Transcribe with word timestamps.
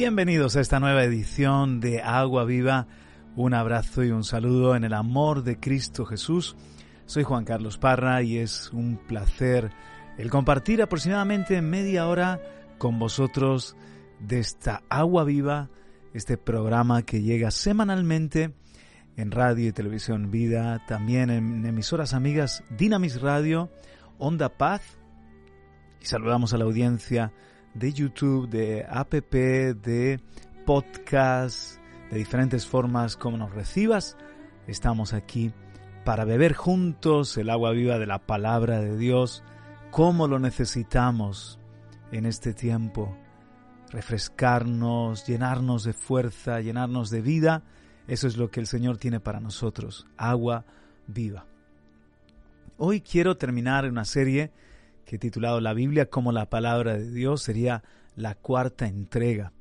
Bienvenidos 0.00 0.54
a 0.54 0.60
esta 0.60 0.78
nueva 0.78 1.02
edición 1.02 1.80
de 1.80 2.00
Agua 2.02 2.44
Viva. 2.44 2.86
Un 3.34 3.52
abrazo 3.52 4.04
y 4.04 4.12
un 4.12 4.22
saludo 4.22 4.76
en 4.76 4.84
el 4.84 4.94
amor 4.94 5.42
de 5.42 5.58
Cristo 5.58 6.06
Jesús. 6.06 6.54
Soy 7.06 7.24
Juan 7.24 7.44
Carlos 7.44 7.78
Parra 7.78 8.22
y 8.22 8.38
es 8.38 8.72
un 8.72 8.96
placer 8.96 9.72
el 10.16 10.30
compartir 10.30 10.82
aproximadamente 10.82 11.60
media 11.62 12.06
hora 12.06 12.40
con 12.78 13.00
vosotros 13.00 13.74
de 14.20 14.38
esta 14.38 14.84
Agua 14.88 15.24
Viva, 15.24 15.68
este 16.14 16.38
programa 16.38 17.02
que 17.02 17.22
llega 17.22 17.50
semanalmente 17.50 18.54
en 19.16 19.32
radio 19.32 19.66
y 19.66 19.72
televisión 19.72 20.30
Vida, 20.30 20.86
también 20.86 21.28
en 21.28 21.66
emisoras 21.66 22.14
amigas 22.14 22.62
Dynamis 22.70 23.20
Radio, 23.20 23.68
Onda 24.16 24.48
Paz. 24.48 24.96
Y 26.00 26.06
saludamos 26.06 26.54
a 26.54 26.58
la 26.58 26.66
audiencia 26.66 27.32
de 27.74 27.92
YouTube, 27.92 28.48
de 28.48 28.86
app, 28.88 29.12
de 29.12 30.20
podcast, 30.64 31.78
de 32.10 32.18
diferentes 32.18 32.66
formas 32.66 33.16
como 33.16 33.36
nos 33.36 33.54
recibas. 33.54 34.16
Estamos 34.66 35.12
aquí 35.12 35.52
para 36.04 36.24
beber 36.24 36.54
juntos 36.54 37.36
el 37.36 37.50
agua 37.50 37.72
viva 37.72 37.98
de 37.98 38.06
la 38.06 38.18
palabra 38.18 38.80
de 38.80 38.96
Dios, 38.96 39.42
como 39.90 40.26
lo 40.26 40.38
necesitamos 40.38 41.58
en 42.12 42.26
este 42.26 42.54
tiempo. 42.54 43.16
Refrescarnos, 43.90 45.26
llenarnos 45.26 45.84
de 45.84 45.92
fuerza, 45.92 46.60
llenarnos 46.60 47.10
de 47.10 47.22
vida. 47.22 47.62
Eso 48.06 48.26
es 48.26 48.36
lo 48.36 48.50
que 48.50 48.60
el 48.60 48.66
Señor 48.66 48.98
tiene 48.98 49.20
para 49.20 49.40
nosotros, 49.40 50.06
agua 50.16 50.64
viva. 51.06 51.46
Hoy 52.76 53.00
quiero 53.00 53.36
terminar 53.36 53.88
una 53.88 54.04
serie 54.04 54.52
que 55.08 55.18
titulado 55.18 55.62
La 55.62 55.72
Biblia 55.72 56.10
como 56.10 56.32
la 56.32 56.50
palabra 56.50 56.98
de 56.98 57.10
Dios, 57.10 57.40
sería 57.40 57.82
la 58.14 58.34
cuarta 58.34 58.86
entrega. 58.86 59.54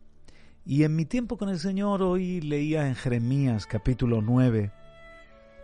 Y 0.65 0.83
en 0.83 0.93
mi 0.93 1.05
tiempo 1.05 1.37
con 1.37 1.47
el 1.47 1.57
Señor 1.57 2.03
hoy 2.03 2.41
leía 2.41 2.85
en 2.89 2.95
Jeremías 2.95 3.65
capítulo 3.65 4.21
9. 4.21 4.73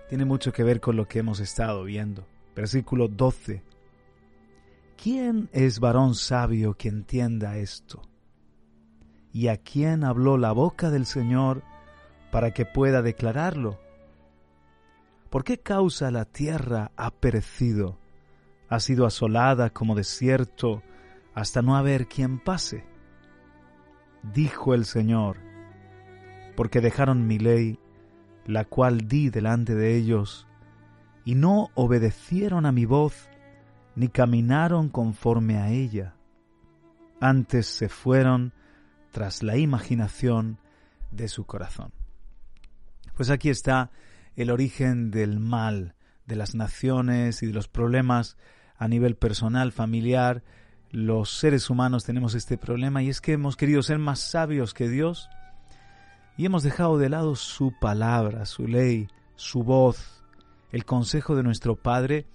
Tiene 0.07 0.23
mucho 0.23 0.53
que 0.53 0.63
ver 0.63 0.79
con 0.79 0.95
lo 0.95 1.05
que 1.09 1.19
hemos 1.19 1.41
estado 1.41 1.83
viendo. 1.83 2.25
Versículo 2.55 3.09
12. 3.09 3.61
¿Quién 4.95 5.49
es 5.51 5.81
varón 5.81 6.15
sabio 6.15 6.75
que 6.75 6.87
entienda 6.87 7.57
esto? 7.57 8.01
¿Y 9.33 9.49
a 9.49 9.57
quién 9.57 10.05
habló 10.05 10.37
la 10.37 10.53
boca 10.53 10.91
del 10.91 11.05
Señor 11.05 11.61
para 12.31 12.51
que 12.51 12.65
pueda 12.65 13.01
declararlo? 13.01 13.81
¿Por 15.29 15.43
qué 15.43 15.59
causa 15.59 16.09
la 16.09 16.23
tierra 16.23 16.93
ha 16.95 17.11
perecido? 17.11 17.97
Ha 18.73 18.79
sido 18.79 19.05
asolada 19.05 19.69
como 19.69 19.93
desierto 19.93 20.81
hasta 21.35 21.61
no 21.61 21.77
haber 21.77 22.07
quien 22.07 22.39
pase. 22.39 22.83
Dijo 24.33 24.73
el 24.73 24.85
Señor, 24.85 25.37
porque 26.55 26.81
dejaron 26.81 27.27
mi 27.27 27.37
ley, 27.37 27.79
la 28.47 28.65
cual 28.65 29.07
di 29.07 29.29
delante 29.29 29.75
de 29.75 29.95
ellos, 29.95 30.47
y 31.23 31.35
no 31.35 31.69
obedecieron 31.75 32.65
a 32.65 32.71
mi 32.71 32.85
voz, 32.85 33.29
ni 33.95 34.07
caminaron 34.07 34.89
conforme 34.89 35.59
a 35.59 35.69
ella. 35.69 36.15
Antes 37.21 37.67
se 37.67 37.89
fueron 37.89 38.53
tras 39.11 39.43
la 39.43 39.55
imaginación 39.55 40.57
de 41.11 41.27
su 41.27 41.45
corazón. 41.45 41.93
Pues 43.15 43.29
aquí 43.29 43.49
está 43.49 43.91
el 44.35 44.49
origen 44.49 45.11
del 45.11 45.39
mal 45.39 45.93
de 46.25 46.35
las 46.35 46.55
naciones 46.55 47.43
y 47.43 47.45
de 47.45 47.53
los 47.53 47.67
problemas 47.67 48.35
a 48.77 48.87
nivel 48.87 49.15
personal, 49.15 49.71
familiar, 49.71 50.43
los 50.91 51.31
seres 51.31 51.69
humanos 51.69 52.05
tenemos 52.05 52.35
este 52.35 52.57
problema 52.57 53.01
y 53.01 53.09
es 53.09 53.19
que 53.19 53.33
hemos 53.33 53.55
querido 53.55 53.81
ser 53.81 53.97
más 53.97 54.19
sabios 54.19 54.75
que 54.75 54.87
Dios 54.87 55.27
y 56.37 56.45
hemos 56.45 56.61
dejado 56.61 56.97
de 56.99 57.09
lado 57.09 57.35
su 57.35 57.73
palabra, 57.79 58.45
su 58.45 58.67
ley, 58.67 59.07
su 59.35 59.63
voz, 59.63 60.23
el 60.71 60.85
consejo 60.85 61.35
de 61.35 61.43
nuestro 61.43 61.75
Padre 61.75 62.27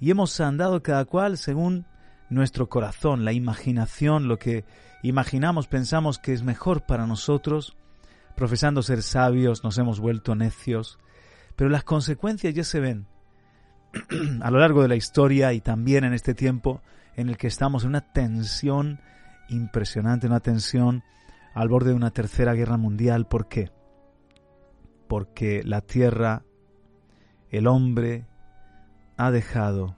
y 0.00 0.10
hemos 0.10 0.38
andado 0.40 0.82
cada 0.82 1.06
cual 1.06 1.38
según 1.38 1.86
nuestro 2.28 2.68
corazón, 2.68 3.24
la 3.24 3.32
imaginación, 3.32 4.28
lo 4.28 4.38
que 4.38 4.64
imaginamos, 5.02 5.66
pensamos 5.66 6.18
que 6.18 6.34
es 6.34 6.42
mejor 6.42 6.84
para 6.84 7.06
nosotros, 7.06 7.76
profesando 8.36 8.82
ser 8.82 9.02
sabios, 9.02 9.64
nos 9.64 9.78
hemos 9.78 10.00
vuelto 10.00 10.34
necios, 10.34 10.98
pero 11.56 11.70
las 11.70 11.84
consecuencias 11.84 12.52
ya 12.52 12.64
se 12.64 12.80
ven 12.80 13.06
a 14.40 14.50
lo 14.50 14.58
largo 14.58 14.82
de 14.82 14.88
la 14.88 14.96
historia 14.96 15.52
y 15.52 15.60
también 15.60 16.04
en 16.04 16.12
este 16.12 16.34
tiempo 16.34 16.82
en 17.16 17.28
el 17.28 17.36
que 17.36 17.46
estamos 17.46 17.84
en 17.84 17.90
una 17.90 18.12
tensión 18.12 19.00
impresionante, 19.48 20.26
una 20.26 20.40
tensión 20.40 21.02
al 21.54 21.68
borde 21.68 21.90
de 21.90 21.96
una 21.96 22.10
tercera 22.10 22.54
guerra 22.54 22.76
mundial. 22.76 23.26
¿Por 23.26 23.48
qué? 23.48 23.70
Porque 25.08 25.62
la 25.64 25.80
tierra, 25.80 26.42
el 27.50 27.66
hombre, 27.66 28.26
ha 29.16 29.30
dejado 29.30 29.96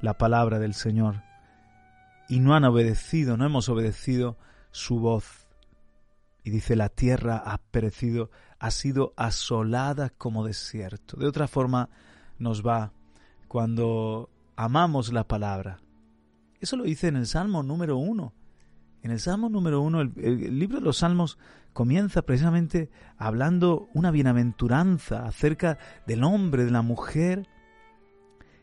la 0.00 0.16
palabra 0.16 0.58
del 0.58 0.74
Señor 0.74 1.22
y 2.28 2.40
no 2.40 2.54
han 2.54 2.64
obedecido, 2.64 3.36
no 3.36 3.44
hemos 3.44 3.68
obedecido 3.68 4.38
su 4.70 5.00
voz. 5.00 5.48
Y 6.44 6.50
dice, 6.50 6.74
la 6.74 6.88
tierra 6.88 7.36
ha 7.36 7.58
perecido, 7.58 8.30
ha 8.58 8.70
sido 8.70 9.12
asolada 9.16 10.10
como 10.10 10.44
desierto. 10.44 11.16
De 11.18 11.26
otra 11.26 11.46
forma, 11.46 11.88
nos 12.38 12.66
va 12.66 12.92
cuando 13.52 14.30
amamos 14.56 15.12
la 15.12 15.28
palabra. 15.28 15.82
Eso 16.58 16.78
lo 16.78 16.84
dice 16.84 17.08
en 17.08 17.16
el 17.16 17.26
Salmo 17.26 17.62
número 17.62 17.98
uno. 17.98 18.32
En 19.02 19.10
el 19.10 19.20
Salmo 19.20 19.50
número 19.50 19.82
uno, 19.82 20.00
el, 20.00 20.58
libro 20.58 20.78
de 20.78 20.86
los 20.86 20.96
Salmos 20.96 21.36
comienza 21.74 22.22
precisamente 22.22 22.88
hablando 23.18 23.90
una 23.92 24.10
bienaventuranza 24.10 25.26
acerca 25.26 25.76
del 26.06 26.24
hombre, 26.24 26.64
de 26.64 26.70
la 26.70 26.80
mujer, 26.80 27.46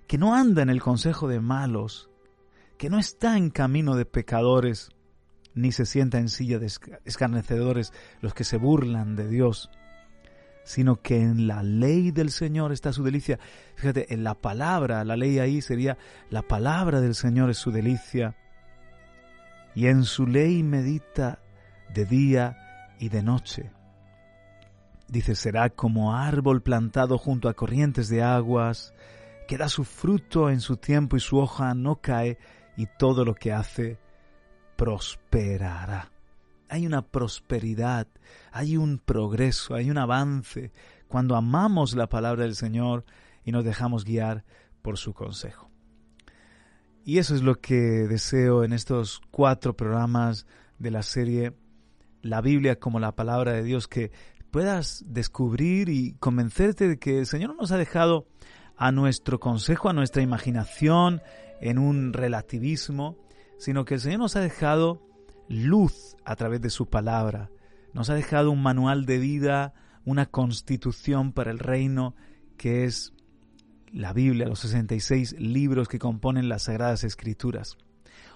que 0.08 0.18
no 0.18 0.34
anda 0.34 0.64
en 0.64 0.72
el 0.72 0.82
consejo 0.82 1.28
de 1.28 1.40
malos, 1.40 2.10
que 2.80 2.90
no 2.90 2.98
está 2.98 3.38
en 3.38 3.52
camino 3.52 3.96
de 3.96 4.08
pecadores, 4.08 4.90
ni 5.54 5.72
se 5.72 5.86
sienta 5.86 6.18
en 6.18 6.30
silla 6.30 6.58
de 6.58 6.72
escarnecedores 7.06 7.94
los 8.22 8.34
que 8.34 8.44
se 8.44 8.58
burlan 8.58 9.16
de 9.16 9.28
Dios 9.28 9.70
sino 10.70 11.02
que 11.02 11.20
en 11.20 11.48
la 11.48 11.64
ley 11.64 12.12
del 12.12 12.30
Señor 12.30 12.72
está 12.72 12.94
su 12.94 13.04
delicia. 13.04 13.40
Fíjate, 13.74 14.14
en 14.14 14.24
la 14.24 14.36
palabra, 14.36 15.04
la 15.04 15.16
ley 15.16 15.40
ahí 15.40 15.62
sería, 15.62 15.98
la 16.30 16.44
palabra 16.44 17.02
del 17.02 17.16
Señor 17.16 17.50
es 17.50 17.58
su 17.58 17.72
delicia. 17.72 18.36
Y 19.74 19.88
en 19.88 20.04
su 20.04 20.28
ley 20.28 20.62
medita 20.62 21.40
de 21.92 22.06
día 22.06 22.96
y 23.00 23.10
de 23.10 23.24
noche. 23.24 23.72
Dice, 25.08 25.34
será 25.34 25.72
como 25.72 26.16
árbol 26.16 26.62
plantado 26.62 27.18
junto 27.18 27.50
a 27.50 27.56
corrientes 27.56 28.08
de 28.08 28.22
aguas, 28.22 28.94
que 29.48 29.58
da 29.58 29.70
su 29.70 29.84
fruto 29.84 30.52
en 30.52 30.62
su 30.62 30.78
tiempo 30.78 31.18
y 31.18 31.20
su 31.20 31.40
hoja 31.40 31.74
no 31.74 31.96
cae, 31.96 32.38
y 32.78 32.86
todo 33.00 33.26
lo 33.26 33.34
que 33.34 33.52
hace 33.54 33.98
prosperará 34.76 36.12
hay 36.70 36.86
una 36.86 37.02
prosperidad, 37.02 38.08
hay 38.52 38.78
un 38.78 39.00
progreso, 39.00 39.76
hay 39.76 39.90
un 39.90 39.98
avance 39.98 40.72
cuando 41.08 41.36
amamos 41.36 41.96
la 41.96 42.08
palabra 42.08 42.44
del 42.44 42.56
Señor 42.56 43.06
y 43.44 43.52
nos 43.52 43.66
dejamos 43.66 44.06
guiar 44.06 44.46
por 44.82 44.98
su 44.98 45.14
consejo. 45.14 45.70
Y 47.04 47.18
eso 47.18 47.34
es 47.34 47.42
lo 47.42 47.56
que 47.56 47.76
deseo 47.76 48.64
en 48.64 48.72
estos 48.72 49.22
cuatro 49.32 49.76
programas 49.76 50.46
de 50.78 50.92
la 50.92 51.02
serie 51.02 51.54
La 52.22 52.42
Biblia 52.42 52.80
como 52.80 53.00
la 53.00 53.16
palabra 53.16 53.54
de 53.54 53.64
Dios, 53.64 53.88
que 53.88 54.12
puedas 54.52 55.04
descubrir 55.08 55.90
y 55.90 56.14
convencerte 56.20 56.88
de 56.88 57.00
que 57.00 57.20
el 57.20 57.26
Señor 57.26 57.52
no 57.52 57.62
nos 57.62 57.72
ha 57.72 57.78
dejado 57.78 58.28
a 58.78 58.92
nuestro 58.92 59.40
consejo, 59.40 59.90
a 59.90 59.94
nuestra 59.94 60.22
imaginación, 60.22 61.22
en 61.62 61.80
un 61.80 62.14
relativismo, 62.14 63.18
sino 63.58 63.86
que 63.86 63.96
el 63.96 64.00
Señor 64.00 64.20
nos 64.20 64.36
ha 64.36 64.42
dejado 64.42 65.09
luz 65.50 66.16
a 66.24 66.36
través 66.36 66.62
de 66.62 66.70
su 66.70 66.90
palabra, 66.90 67.50
nos 67.94 68.10
ha 68.10 68.14
dejado 68.14 68.52
un 68.52 68.62
manual 68.62 69.06
de 69.06 69.18
vida, 69.18 69.74
una 70.06 70.28
constitución 70.28 71.34
para 71.34 71.52
el 71.52 71.60
reino 71.60 72.16
que 72.56 72.86
es 72.86 73.14
la 73.92 74.14
Biblia, 74.14 74.48
los 74.48 74.60
66 74.60 75.40
libros 75.40 75.88
que 75.88 76.00
componen 76.00 76.48
las 76.48 76.64
Sagradas 76.64 77.04
Escrituras. 77.04 77.78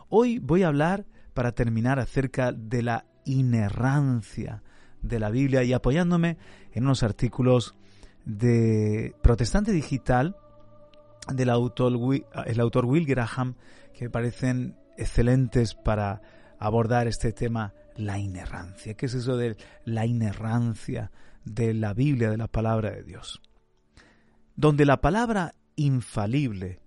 Hoy 0.10 0.40
voy 0.40 0.64
a 0.64 0.68
hablar, 0.68 1.06
para 1.34 1.52
terminar, 1.54 2.00
acerca 2.00 2.52
de 2.52 2.82
la 2.82 3.06
inerrancia 3.26 4.64
de 5.02 5.20
la 5.20 5.30
Biblia 5.30 5.64
y 5.64 5.74
apoyándome 5.74 6.38
en 6.72 6.86
unos 6.86 7.04
artículos 7.04 7.76
de 8.26 9.16
Protestante 9.22 9.72
Digital 9.72 10.36
del 11.32 11.50
autor, 11.50 11.94
el 12.46 12.60
autor 12.60 12.86
Will 12.86 13.06
Graham 13.06 13.56
que 13.94 14.06
me 14.06 14.10
parecen 14.10 14.76
excelentes 14.98 15.76
para 15.76 16.22
abordar 16.64 17.08
este 17.08 17.34
tema, 17.34 17.74
la 17.98 18.18
inerrancia. 18.18 18.94
¿Qué 18.94 19.08
es 19.08 19.14
eso 19.14 19.36
de 19.36 19.58
la 19.84 20.06
inerrancia 20.06 21.12
de 21.44 21.74
la 21.74 21.94
Biblia, 21.94 22.30
de 22.30 22.38
la 22.38 22.48
palabra 22.48 22.92
de 22.92 23.04
Dios? 23.04 23.42
Donde 24.56 24.86
la 24.86 25.02
palabra 25.02 25.56
infalible 25.76 26.80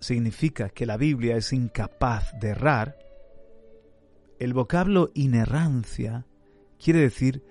significa 0.00 0.70
que 0.70 0.86
la 0.86 0.96
Biblia 0.96 1.36
es 1.36 1.52
incapaz 1.52 2.32
de 2.40 2.48
errar, 2.48 2.98
el 4.40 4.54
vocablo 4.54 5.10
inerrancia 5.14 6.26
quiere 6.82 6.98
decir 6.98 7.44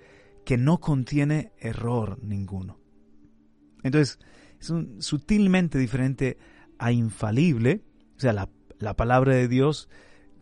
que 0.44 0.58
no 0.58 0.78
contiene 0.78 1.52
error 1.58 2.22
ninguno. 2.22 2.78
Entonces, 3.82 4.18
es 4.60 4.74
sutilmente 4.98 5.78
diferente 5.78 6.36
a 6.78 6.92
infalible, 6.92 7.82
o 8.14 8.20
sea, 8.20 8.34
la, 8.34 8.50
la, 8.78 8.94
palabra 8.94 9.34
de 9.34 9.48
Dios 9.48 9.88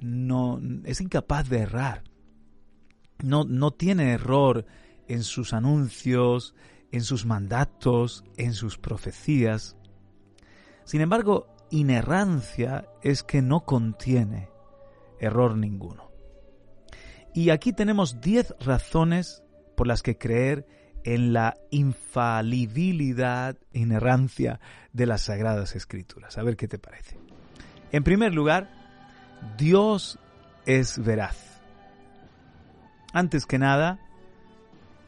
no 0.00 0.60
es 0.84 1.00
incapaz 1.00 1.48
de 1.48 1.60
errar. 1.60 2.04
No, 3.22 3.44
no 3.44 3.72
tiene 3.72 4.12
error 4.12 4.66
en 5.08 5.24
sus 5.24 5.52
anuncios, 5.52 6.54
en 6.92 7.02
sus 7.02 7.26
mandatos, 7.26 8.24
en 8.36 8.54
sus 8.54 8.78
profecías. 8.78 9.76
Sin 10.84 11.00
embargo, 11.00 11.46
inerrancia 11.70 12.86
es 13.02 13.22
que 13.22 13.42
no 13.42 13.64
contiene 13.64 14.48
error 15.18 15.56
ninguno. 15.56 16.10
Y 17.34 17.50
aquí 17.50 17.72
tenemos 17.72 18.20
diez 18.20 18.54
razones 18.60 19.42
por 19.76 19.86
las 19.86 20.02
que 20.02 20.16
creer 20.16 20.66
en 21.04 21.32
la 21.32 21.54
infalibilidad, 21.70 23.56
inerrancia 23.72 24.60
de 24.92 25.06
las 25.06 25.22
Sagradas 25.22 25.76
Escrituras. 25.76 26.36
A 26.38 26.42
ver 26.42 26.56
qué 26.56 26.68
te 26.68 26.78
parece. 26.78 27.18
En 27.92 28.04
primer 28.04 28.34
lugar, 28.34 28.77
Dios 29.56 30.18
es 30.66 31.02
veraz. 31.02 31.60
Antes 33.12 33.46
que 33.46 33.58
nada, 33.58 33.98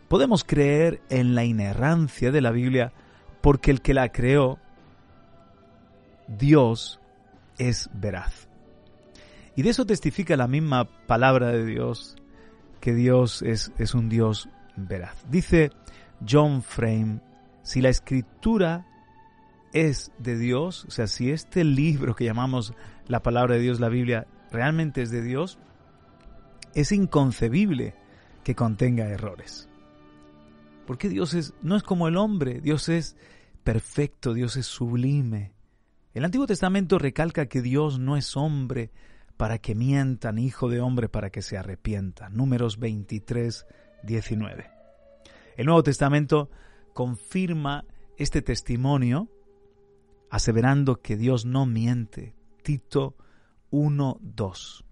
podemos 0.08 0.44
creer 0.44 1.00
en 1.10 1.34
la 1.34 1.44
inerrancia 1.44 2.32
de 2.32 2.40
la 2.40 2.50
Biblia 2.50 2.92
porque 3.40 3.70
el 3.70 3.80
que 3.80 3.94
la 3.94 4.10
creó 4.10 4.58
Dios 6.26 7.00
es 7.58 7.90
veraz. 7.92 8.48
Y 9.56 9.62
de 9.62 9.70
eso 9.70 9.84
testifica 9.84 10.36
la 10.36 10.48
misma 10.48 10.84
palabra 11.06 11.48
de 11.48 11.66
Dios, 11.66 12.16
que 12.80 12.94
Dios 12.94 13.42
es, 13.42 13.72
es 13.78 13.94
un 13.94 14.08
Dios 14.08 14.48
veraz. 14.76 15.16
Dice 15.28 15.70
John 16.26 16.62
Frame, 16.62 17.20
si 17.62 17.80
la 17.80 17.88
escritura 17.88 18.86
es 19.72 20.12
de 20.18 20.38
Dios, 20.38 20.84
o 20.86 20.90
sea, 20.90 21.06
si 21.06 21.30
este 21.30 21.64
libro 21.64 22.14
que 22.14 22.24
llamamos 22.24 22.74
la 23.10 23.22
palabra 23.22 23.56
de 23.56 23.60
Dios, 23.60 23.80
la 23.80 23.88
Biblia, 23.88 24.26
realmente 24.50 25.02
es 25.02 25.10
de 25.10 25.22
Dios, 25.22 25.58
es 26.74 26.92
inconcebible 26.92 27.94
que 28.44 28.54
contenga 28.54 29.08
errores. 29.08 29.68
Porque 30.86 31.08
Dios 31.08 31.34
es, 31.34 31.54
no 31.62 31.76
es 31.76 31.82
como 31.82 32.08
el 32.08 32.16
hombre, 32.16 32.60
Dios 32.60 32.88
es 32.88 33.16
perfecto, 33.64 34.32
Dios 34.32 34.56
es 34.56 34.66
sublime, 34.66 35.52
el 36.12 36.24
Antiguo 36.24 36.46
Testamento 36.46 36.98
recalca 36.98 37.46
que 37.46 37.62
Dios 37.62 38.00
no 38.00 38.16
es 38.16 38.36
hombre 38.36 38.90
para 39.36 39.58
que 39.58 39.76
mientan, 39.76 40.38
hijo 40.38 40.68
de 40.68 40.80
hombre 40.80 41.08
para 41.08 41.30
que 41.30 41.40
se 41.40 41.56
arrepienta. 41.56 42.28
Números 42.30 42.80
23, 42.80 43.64
19. 44.02 44.70
El 45.56 45.66
Nuevo 45.66 45.84
Testamento 45.84 46.50
confirma 46.94 47.84
este 48.16 48.42
testimonio 48.42 49.28
aseverando 50.30 51.00
que 51.00 51.16
Dios 51.16 51.44
no 51.44 51.64
miente. 51.64 52.34
Tito 52.62 53.16
1, 53.70 54.18
2. 54.20 54.84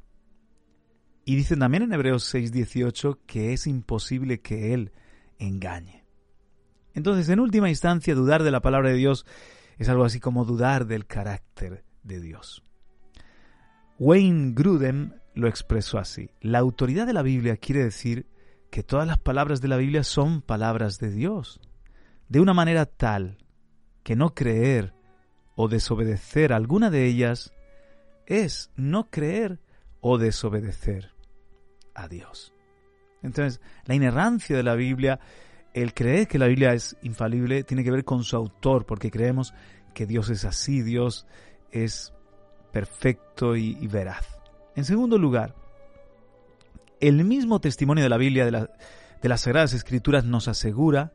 Y 1.24 1.36
dicen 1.36 1.58
también 1.58 1.82
en 1.82 1.92
Hebreos 1.92 2.24
6, 2.24 2.52
18 2.52 3.20
que 3.26 3.52
es 3.52 3.66
imposible 3.66 4.40
que 4.40 4.72
Él 4.72 4.92
engañe. 5.38 6.04
Entonces, 6.94 7.28
en 7.28 7.40
última 7.40 7.68
instancia, 7.68 8.14
dudar 8.14 8.42
de 8.42 8.50
la 8.50 8.60
palabra 8.62 8.90
de 8.90 8.96
Dios 8.96 9.26
es 9.78 9.88
algo 9.88 10.04
así 10.04 10.20
como 10.20 10.44
dudar 10.44 10.86
del 10.86 11.06
carácter 11.06 11.84
de 12.02 12.20
Dios. 12.20 12.64
Wayne 13.98 14.52
Grudem 14.54 15.12
lo 15.34 15.48
expresó 15.48 15.98
así. 15.98 16.30
La 16.40 16.58
autoridad 16.58 17.06
de 17.06 17.12
la 17.12 17.22
Biblia 17.22 17.56
quiere 17.56 17.84
decir 17.84 18.26
que 18.70 18.82
todas 18.82 19.06
las 19.06 19.18
palabras 19.18 19.60
de 19.60 19.68
la 19.68 19.76
Biblia 19.76 20.04
son 20.04 20.42
palabras 20.42 20.98
de 20.98 21.10
Dios, 21.10 21.60
de 22.28 22.40
una 22.40 22.54
manera 22.54 22.86
tal 22.86 23.38
que 24.02 24.16
no 24.16 24.34
creer 24.34 24.94
o 25.54 25.68
desobedecer 25.68 26.52
alguna 26.52 26.90
de 26.90 27.06
ellas 27.06 27.52
es 28.28 28.70
no 28.76 29.10
creer 29.10 29.60
o 30.00 30.18
desobedecer 30.18 31.10
a 31.94 32.06
Dios. 32.06 32.54
Entonces, 33.22 33.60
la 33.84 33.96
inerrancia 33.96 34.56
de 34.56 34.62
la 34.62 34.76
Biblia 34.76 35.18
el 35.74 35.94
creer 35.94 36.26
que 36.26 36.38
la 36.38 36.46
Biblia 36.46 36.72
es 36.72 36.96
infalible 37.02 37.62
tiene 37.64 37.84
que 37.84 37.90
ver 37.90 38.04
con 38.04 38.24
su 38.24 38.36
autor, 38.36 38.86
porque 38.86 39.10
creemos 39.10 39.54
que 39.94 40.06
Dios 40.06 40.30
es 40.30 40.44
así, 40.44 40.82
Dios 40.82 41.26
es 41.70 42.12
perfecto 42.72 43.56
y, 43.56 43.86
veraz. 43.86 44.26
En 44.74 44.84
segundo 44.84 45.18
lugar, 45.18 45.54
el 47.00 47.24
mismo 47.24 47.60
testimonio 47.60 48.02
de 48.02 48.10
la 48.10 48.16
Biblia, 48.16 48.44
de, 48.44 48.68
de 49.22 49.28
las 49.28 49.42
Sagradas 49.42 49.72
Escrituras, 49.72 50.24
nos 50.24 50.48
asegura 50.48 51.12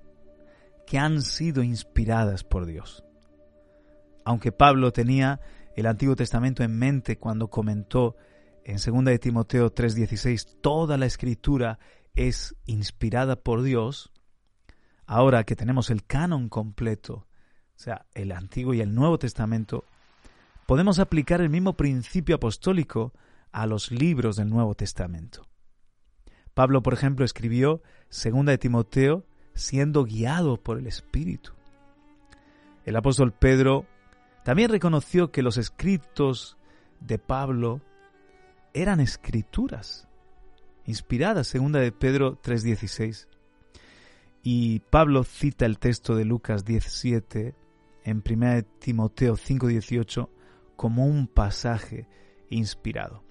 que 0.86 0.98
han 0.98 1.22
sido 1.22 1.64
inspiradas 1.64 2.44
por 2.44 2.66
Dios. 2.66 3.04
Aunque 4.26 4.52
Pablo 4.52 4.92
tenía 4.92 5.42
el 5.76 5.86
Antiguo 5.86 6.16
Testamento 6.16 6.64
en 6.64 6.78
mente 6.78 7.18
cuando 7.18 7.50
comentó 7.50 8.16
en 8.64 8.78
2 8.78 9.06
de 9.06 9.20
Timoteo 9.20 9.74
3:16, 9.74 10.62
toda 10.62 10.98
la 10.98 11.06
escritura 11.06 11.80
es 12.16 12.56
inspirada 12.66 13.36
por 13.36 13.64
Dios, 13.64 14.12
ahora 15.06 15.44
que 15.44 15.56
tenemos 15.56 15.90
el 15.90 16.06
canon 16.06 16.50
completo, 16.50 17.28
o 17.76 17.80
sea, 17.80 18.06
el 18.14 18.32
Antiguo 18.32 18.74
y 18.74 18.82
el 18.82 18.94
Nuevo 18.94 19.18
Testamento, 19.18 19.84
podemos 20.68 21.00
aplicar 21.00 21.42
el 21.42 21.50
mismo 21.50 21.74
principio 21.74 22.36
apostólico 22.36 23.14
a 23.52 23.66
los 23.68 23.92
libros 23.92 24.36
del 24.38 24.50
Nuevo 24.50 24.76
Testamento. 24.76 25.48
Pablo, 26.54 26.84
por 26.84 26.94
ejemplo, 26.94 27.26
escribió 27.26 27.82
Segunda 28.10 28.52
de 28.52 28.58
Timoteo 28.60 29.26
siendo 29.56 30.04
guiado 30.06 30.58
por 30.58 30.78
el 30.78 30.88
Espíritu. 30.88 31.52
El 32.86 32.96
apóstol 32.96 33.32
Pedro 33.32 33.86
también 34.44 34.70
reconoció 34.70 35.32
que 35.32 35.42
los 35.42 35.58
escritos 35.58 36.58
de 37.00 37.18
Pablo 37.18 37.82
eran 38.74 39.00
escrituras 39.00 40.08
inspiradas, 40.86 41.48
segunda 41.48 41.80
de 41.80 41.92
Pedro 41.92 42.40
3:16. 42.42 43.28
Y 44.42 44.80
Pablo 44.80 45.24
cita 45.24 45.66
el 45.66 45.80
texto 45.80 46.16
de 46.16 46.26
Lucas 46.26 46.66
17 46.66 47.56
en 48.04 48.22
1 48.22 48.64
Timoteo 48.80 49.38
5:18 49.38 50.30
como 50.76 51.06
un 51.06 51.28
pasaje 51.28 52.08
inspirado. 52.50 53.24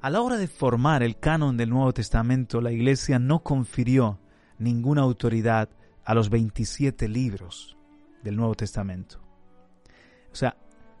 A 0.00 0.10
la 0.10 0.20
hora 0.20 0.36
de 0.36 0.46
formar 0.46 1.02
el 1.02 1.18
canon 1.18 1.56
del 1.56 1.70
Nuevo 1.70 1.92
Testamento, 1.92 2.60
la 2.60 2.70
Iglesia 2.70 3.18
no 3.18 3.42
confirió 3.42 4.20
ninguna 4.58 5.02
autoridad 5.02 5.70
a 6.04 6.14
los 6.14 6.30
27 6.30 7.08
libros 7.08 7.76
del 8.22 8.36
Nuevo 8.36 8.54
Testamento. 8.54 9.25
O 10.36 10.38
sea, 10.38 10.54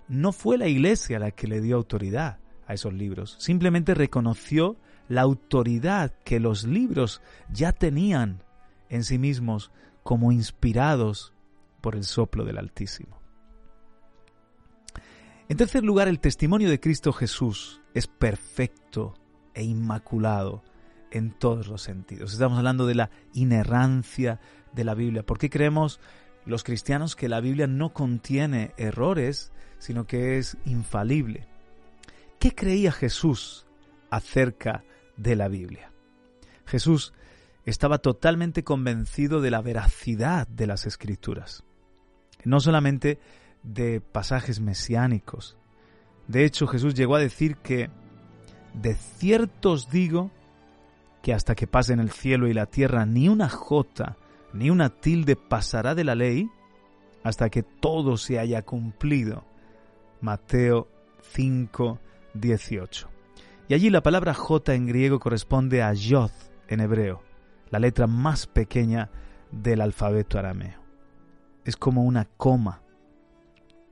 no 0.08 0.32
fue 0.32 0.56
la 0.56 0.66
Iglesia 0.66 1.18
la 1.18 1.30
que 1.30 1.46
le 1.46 1.60
dio 1.60 1.76
autoridad 1.76 2.38
a 2.66 2.72
esos 2.72 2.94
libros, 2.94 3.36
simplemente 3.38 3.92
reconoció 3.92 4.78
la 5.08 5.20
autoridad 5.20 6.14
que 6.24 6.40
los 6.40 6.64
libros 6.64 7.20
ya 7.50 7.72
tenían 7.72 8.42
en 8.88 9.04
sí 9.04 9.18
mismos 9.18 9.70
como 10.02 10.32
inspirados 10.32 11.34
por 11.82 11.96
el 11.96 12.04
soplo 12.04 12.46
del 12.46 12.56
Altísimo. 12.56 13.20
En 15.50 15.58
tercer 15.58 15.84
lugar, 15.84 16.08
el 16.08 16.18
testimonio 16.18 16.70
de 16.70 16.80
Cristo 16.80 17.12
Jesús 17.12 17.82
es 17.92 18.06
perfecto 18.06 19.12
e 19.52 19.64
inmaculado 19.64 20.64
en 21.10 21.30
todos 21.30 21.68
los 21.68 21.82
sentidos. 21.82 22.32
Estamos 22.32 22.56
hablando 22.56 22.86
de 22.86 22.94
la 22.94 23.10
inerrancia 23.34 24.40
de 24.72 24.84
la 24.84 24.94
Biblia. 24.94 25.26
¿Por 25.26 25.36
qué 25.36 25.50
creemos 25.50 26.00
los 26.46 26.64
cristianos 26.64 27.16
que 27.16 27.28
la 27.28 27.40
Biblia 27.40 27.66
no 27.66 27.92
contiene 27.92 28.72
errores, 28.76 29.52
sino 29.78 30.06
que 30.06 30.38
es 30.38 30.56
infalible? 30.64 31.46
¿Qué 32.38 32.54
creía 32.54 32.92
Jesús 32.92 33.66
acerca 34.10 34.84
de 35.16 35.36
la 35.36 35.48
Biblia? 35.48 35.92
Jesús 36.64 37.12
estaba 37.64 37.98
totalmente 37.98 38.62
convencido 38.62 39.40
de 39.40 39.50
la 39.50 39.60
veracidad 39.60 40.46
de 40.46 40.66
las 40.66 40.86
escrituras, 40.86 41.64
no 42.44 42.60
solamente 42.60 43.18
de 43.62 44.00
pasajes 44.00 44.60
mesiánicos. 44.60 45.56
De 46.28 46.44
hecho, 46.44 46.66
Jesús 46.68 46.94
llegó 46.94 47.16
a 47.16 47.20
decir 47.20 47.56
que 47.56 47.90
de 48.72 48.94
cierto 48.94 49.72
os 49.72 49.90
digo 49.90 50.30
que 51.22 51.32
hasta 51.34 51.54
que 51.56 51.66
pasen 51.66 51.98
el 51.98 52.10
cielo 52.10 52.46
y 52.46 52.54
la 52.54 52.66
tierra 52.66 53.04
ni 53.04 53.28
una 53.28 53.48
jota 53.48 54.16
ni 54.56 54.70
una 54.70 54.90
tilde 54.90 55.36
pasará 55.36 55.94
de 55.94 56.04
la 56.04 56.14
ley 56.14 56.50
hasta 57.22 57.50
que 57.50 57.62
todo 57.62 58.16
se 58.16 58.38
haya 58.38 58.62
cumplido. 58.62 59.44
Mateo 60.20 60.88
5, 61.32 61.98
18. 62.34 63.08
Y 63.68 63.74
allí 63.74 63.90
la 63.90 64.02
palabra 64.02 64.32
J 64.32 64.74
en 64.74 64.86
griego 64.86 65.18
corresponde 65.18 65.82
a 65.82 65.92
Yod 65.92 66.30
en 66.68 66.80
hebreo, 66.80 67.22
la 67.70 67.78
letra 67.78 68.06
más 68.06 68.46
pequeña 68.46 69.10
del 69.50 69.80
alfabeto 69.80 70.38
arameo. 70.38 70.80
Es 71.64 71.76
como 71.76 72.04
una 72.04 72.24
coma. 72.24 72.82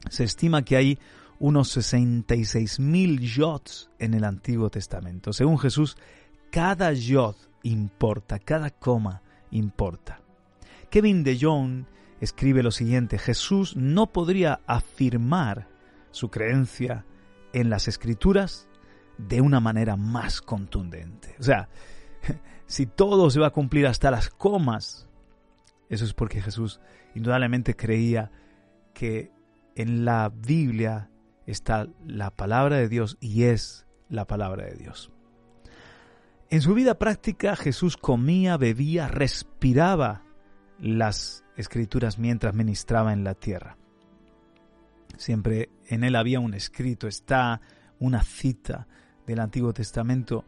Se 0.09 0.25
estima 0.25 0.63
que 0.63 0.77
hay 0.77 0.99
unos 1.39 1.77
66.000 1.77 3.19
yods 3.21 3.91
en 3.99 4.15
el 4.15 4.25
Antiguo 4.25 4.71
Testamento. 4.71 5.33
Según 5.33 5.59
Jesús, 5.59 5.97
cada 6.51 6.93
yod 6.93 7.35
importa, 7.65 8.39
cada 8.39 8.71
coma 8.71 9.23
importa. 9.51 10.24
Kevin 10.95 11.25
de 11.25 11.37
Jong 11.41 11.87
escribe 12.21 12.63
lo 12.63 12.71
siguiente, 12.71 13.19
Jesús 13.19 13.75
no 13.75 14.13
podría 14.13 14.61
afirmar 14.65 15.67
su 16.13 16.31
creencia 16.31 17.05
en 17.53 17.69
las 17.69 17.89
escrituras 17.89 18.69
de 19.19 19.41
una 19.41 19.59
manera 19.59 19.97
más 19.97 20.41
contundente. 20.41 21.35
O 21.41 21.43
sea, 21.43 21.69
si 22.67 22.87
todo 22.87 23.29
se 23.31 23.41
va 23.41 23.49
a 23.49 23.53
cumplir 23.53 23.89
hasta 23.89 24.13
las 24.13 24.31
comas, 24.31 25.09
eso 25.89 26.05
es 26.05 26.15
porque 26.15 26.41
Jesús 26.41 26.79
indudablemente 27.17 27.75
creía 27.75 28.31
que 28.93 29.33
en 29.75 30.05
la 30.05 30.29
Biblia 30.33 31.11
está 31.45 31.89
la 32.07 32.31
palabra 32.31 32.77
de 32.77 32.89
Dios 32.89 33.17
y 33.19 33.43
es 33.43 33.85
la 34.09 34.29
palabra 34.29 34.67
de 34.67 34.77
Dios. 34.77 35.11
En 36.51 36.61
su 36.61 36.73
vida 36.73 37.01
práctica 37.01 37.57
Jesús 37.57 37.97
comía, 37.97 38.57
bebía, 38.57 39.09
respiraba 39.09 40.24
las 40.81 41.45
escrituras 41.57 42.19
mientras 42.19 42.55
ministraba 42.55 43.13
en 43.13 43.25
la 43.25 43.35
tierra. 43.35 43.77
Siempre 45.17 45.71
en 45.89 46.05
él 46.05 46.17
había 46.17 46.41
un 46.41 46.55
escrito, 46.55 47.07
está 47.07 47.61
una 47.99 48.23
cita 48.23 48.87
del 49.27 49.41
Antiguo 49.41 49.73
Testamento. 49.73 50.45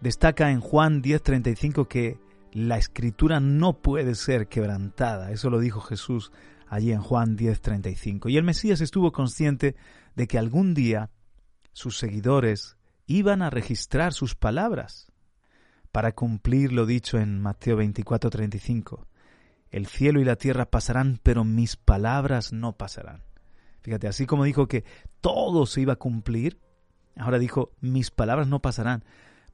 Destaca 0.00 0.50
en 0.50 0.60
Juan 0.60 1.02
10:35 1.02 1.88
que 1.88 2.18
la 2.52 2.78
escritura 2.78 3.40
no 3.40 3.80
puede 3.80 4.14
ser 4.14 4.48
quebrantada. 4.48 5.30
Eso 5.32 5.50
lo 5.50 5.58
dijo 5.58 5.80
Jesús 5.80 6.32
allí 6.66 6.92
en 6.92 7.00
Juan 7.00 7.36
10:35. 7.36 8.28
Y 8.28 8.36
el 8.36 8.44
Mesías 8.44 8.80
estuvo 8.80 9.12
consciente 9.12 9.74
de 10.14 10.26
que 10.26 10.38
algún 10.38 10.74
día 10.74 11.10
sus 11.72 11.98
seguidores 11.98 12.76
iban 13.06 13.42
a 13.42 13.50
registrar 13.50 14.12
sus 14.12 14.34
palabras 14.34 15.10
para 15.92 16.12
cumplir 16.12 16.72
lo 16.72 16.86
dicho 16.86 17.18
en 17.18 17.40
Mateo 17.40 17.76
24:35. 17.76 19.07
El 19.70 19.86
cielo 19.86 20.20
y 20.20 20.24
la 20.24 20.36
tierra 20.36 20.70
pasarán, 20.70 21.20
pero 21.22 21.44
mis 21.44 21.76
palabras 21.76 22.52
no 22.52 22.76
pasarán. 22.76 23.22
Fíjate, 23.82 24.08
así 24.08 24.26
como 24.26 24.44
dijo 24.44 24.66
que 24.66 24.84
todo 25.20 25.66
se 25.66 25.80
iba 25.80 25.94
a 25.94 25.96
cumplir, 25.96 26.58
ahora 27.16 27.38
dijo, 27.38 27.72
mis 27.80 28.10
palabras 28.10 28.48
no 28.48 28.60
pasarán. 28.60 29.04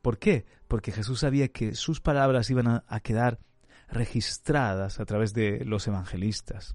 ¿Por 0.02 0.18
qué? 0.18 0.44
Porque 0.68 0.92
Jesús 0.92 1.20
sabía 1.20 1.48
que 1.48 1.74
sus 1.74 2.00
palabras 2.00 2.50
iban 2.50 2.68
a, 2.68 2.84
a 2.88 3.00
quedar 3.00 3.38
registradas 3.88 5.00
a 5.00 5.04
través 5.04 5.34
de 5.34 5.64
los 5.64 5.86
evangelistas. 5.86 6.74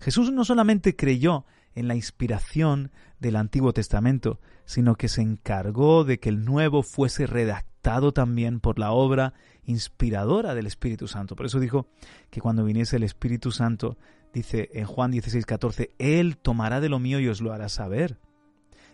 Jesús 0.00 0.32
no 0.32 0.44
solamente 0.44 0.96
creyó 0.96 1.46
en 1.76 1.86
la 1.86 1.94
inspiración 1.94 2.90
del 3.20 3.36
Antiguo 3.36 3.72
Testamento, 3.72 4.40
sino 4.64 4.96
que 4.96 5.08
se 5.08 5.22
encargó 5.22 6.04
de 6.04 6.18
que 6.18 6.30
el 6.30 6.44
Nuevo 6.44 6.82
fuese 6.82 7.26
redactado 7.26 8.12
también 8.12 8.58
por 8.58 8.78
la 8.78 8.90
obra 8.90 9.34
inspiradora 9.64 10.54
del 10.54 10.66
Espíritu 10.66 11.06
Santo. 11.06 11.36
Por 11.36 11.46
eso 11.46 11.60
dijo 11.60 11.86
que 12.30 12.40
cuando 12.40 12.64
viniese 12.64 12.96
el 12.96 13.04
Espíritu 13.04 13.52
Santo, 13.52 13.96
dice 14.32 14.70
en 14.72 14.86
Juan 14.86 15.10
16, 15.10 15.46
14, 15.46 15.92
Él 15.98 16.38
tomará 16.38 16.80
de 16.80 16.88
lo 16.88 16.98
mío 16.98 17.20
y 17.20 17.28
os 17.28 17.40
lo 17.40 17.52
hará 17.52 17.68
saber. 17.68 18.18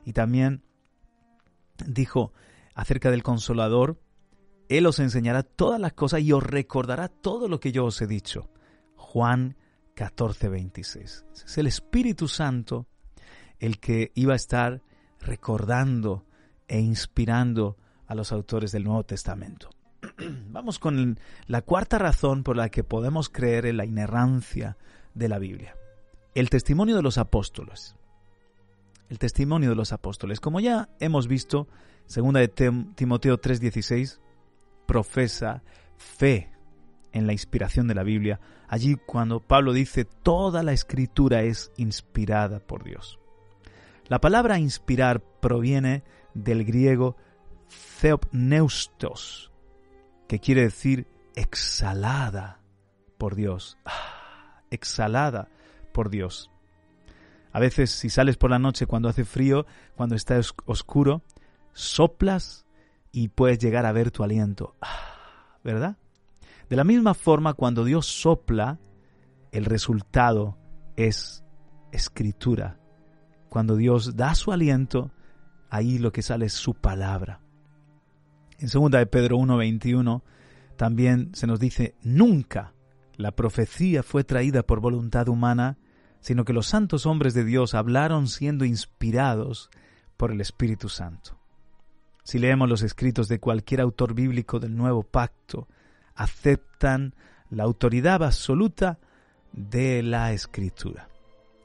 Y 0.04 0.12
también 0.12 0.62
dijo 1.86 2.32
acerca 2.74 3.10
del 3.10 3.22
Consolador, 3.22 4.00
Él 4.68 4.86
os 4.86 4.98
enseñará 4.98 5.44
todas 5.44 5.80
las 5.80 5.92
cosas 5.92 6.20
y 6.20 6.32
os 6.32 6.42
recordará 6.42 7.08
todo 7.08 7.48
lo 7.48 7.60
que 7.60 7.72
yo 7.72 7.84
os 7.84 8.00
he 8.02 8.06
dicho. 8.06 8.50
Juan 8.96 9.56
14, 9.94 10.48
26. 10.48 11.24
Es 11.44 11.58
el 11.58 11.66
Espíritu 11.66 12.28
Santo 12.28 12.86
el 13.58 13.78
que 13.78 14.10
iba 14.14 14.32
a 14.32 14.36
estar 14.36 14.82
recordando 15.20 16.24
e 16.68 16.80
inspirando 16.80 17.76
a 18.06 18.14
los 18.14 18.32
autores 18.32 18.72
del 18.72 18.84
Nuevo 18.84 19.04
Testamento. 19.04 19.70
Vamos 20.48 20.78
con 20.78 21.18
la 21.46 21.62
cuarta 21.62 21.98
razón 21.98 22.42
por 22.42 22.56
la 22.56 22.70
que 22.70 22.84
podemos 22.84 23.28
creer 23.28 23.66
en 23.66 23.76
la 23.76 23.84
inerrancia 23.84 24.76
de 25.14 25.28
la 25.28 25.38
Biblia. 25.38 25.76
El 26.34 26.50
testimonio 26.50 26.96
de 26.96 27.02
los 27.02 27.18
apóstoles. 27.18 27.96
El 29.08 29.18
testimonio 29.18 29.70
de 29.70 29.76
los 29.76 29.92
apóstoles. 29.92 30.40
Como 30.40 30.60
ya 30.60 30.88
hemos 30.98 31.28
visto, 31.28 31.68
segunda 32.06 32.40
de 32.40 32.48
Timoteo 32.48 33.38
3:16, 33.38 34.18
profesa 34.86 35.62
fe 35.96 36.51
en 37.12 37.26
la 37.26 37.32
inspiración 37.32 37.88
de 37.88 37.94
la 37.94 38.02
Biblia, 38.02 38.40
allí 38.68 38.96
cuando 38.96 39.40
Pablo 39.40 39.72
dice 39.72 40.04
toda 40.04 40.62
la 40.62 40.72
escritura 40.72 41.42
es 41.42 41.72
inspirada 41.76 42.60
por 42.60 42.84
Dios. 42.84 43.18
La 44.08 44.20
palabra 44.20 44.58
inspirar 44.58 45.22
proviene 45.40 46.04
del 46.34 46.64
griego 46.64 47.16
theopneustos, 48.00 49.52
que 50.28 50.38
quiere 50.38 50.62
decir 50.62 51.06
exhalada 51.34 52.60
por 53.18 53.34
Dios. 53.34 53.78
Ah, 53.84 54.62
exhalada 54.70 55.48
por 55.92 56.10
Dios. 56.10 56.50
A 57.52 57.60
veces 57.60 57.90
si 57.90 58.08
sales 58.10 58.36
por 58.36 58.50
la 58.50 58.58
noche 58.58 58.86
cuando 58.86 59.08
hace 59.08 59.24
frío, 59.24 59.66
cuando 59.94 60.14
está 60.14 60.40
oscuro, 60.64 61.22
soplas 61.72 62.66
y 63.12 63.28
puedes 63.28 63.58
llegar 63.58 63.86
a 63.86 63.92
ver 63.92 64.10
tu 64.10 64.24
aliento. 64.24 64.74
Ah, 64.80 65.58
¿Verdad? 65.62 65.96
De 66.72 66.76
la 66.76 66.84
misma 66.84 67.12
forma, 67.12 67.52
cuando 67.52 67.84
Dios 67.84 68.06
sopla, 68.06 68.78
el 69.50 69.66
resultado 69.66 70.56
es 70.96 71.44
escritura. 71.92 72.80
Cuando 73.50 73.76
Dios 73.76 74.16
da 74.16 74.34
su 74.34 74.52
aliento, 74.52 75.10
ahí 75.68 75.98
lo 75.98 76.12
que 76.12 76.22
sale 76.22 76.46
es 76.46 76.54
su 76.54 76.72
palabra. 76.72 77.42
En 78.58 78.68
2 78.68 78.90
de 78.90 79.04
Pedro 79.04 79.36
1:21 79.36 80.22
también 80.76 81.34
se 81.34 81.46
nos 81.46 81.60
dice, 81.60 81.94
nunca 82.00 82.72
la 83.18 83.32
profecía 83.32 84.02
fue 84.02 84.24
traída 84.24 84.62
por 84.62 84.80
voluntad 84.80 85.28
humana, 85.28 85.76
sino 86.20 86.46
que 86.46 86.54
los 86.54 86.68
santos 86.68 87.04
hombres 87.04 87.34
de 87.34 87.44
Dios 87.44 87.74
hablaron 87.74 88.28
siendo 88.28 88.64
inspirados 88.64 89.68
por 90.16 90.32
el 90.32 90.40
Espíritu 90.40 90.88
Santo. 90.88 91.38
Si 92.24 92.38
leemos 92.38 92.66
los 92.66 92.80
escritos 92.80 93.28
de 93.28 93.40
cualquier 93.40 93.82
autor 93.82 94.14
bíblico 94.14 94.58
del 94.58 94.74
Nuevo 94.74 95.02
Pacto, 95.02 95.68
aceptan 96.14 97.14
la 97.50 97.64
autoridad 97.64 98.22
absoluta 98.22 98.98
de 99.52 100.02
la 100.02 100.32
escritura. 100.32 101.08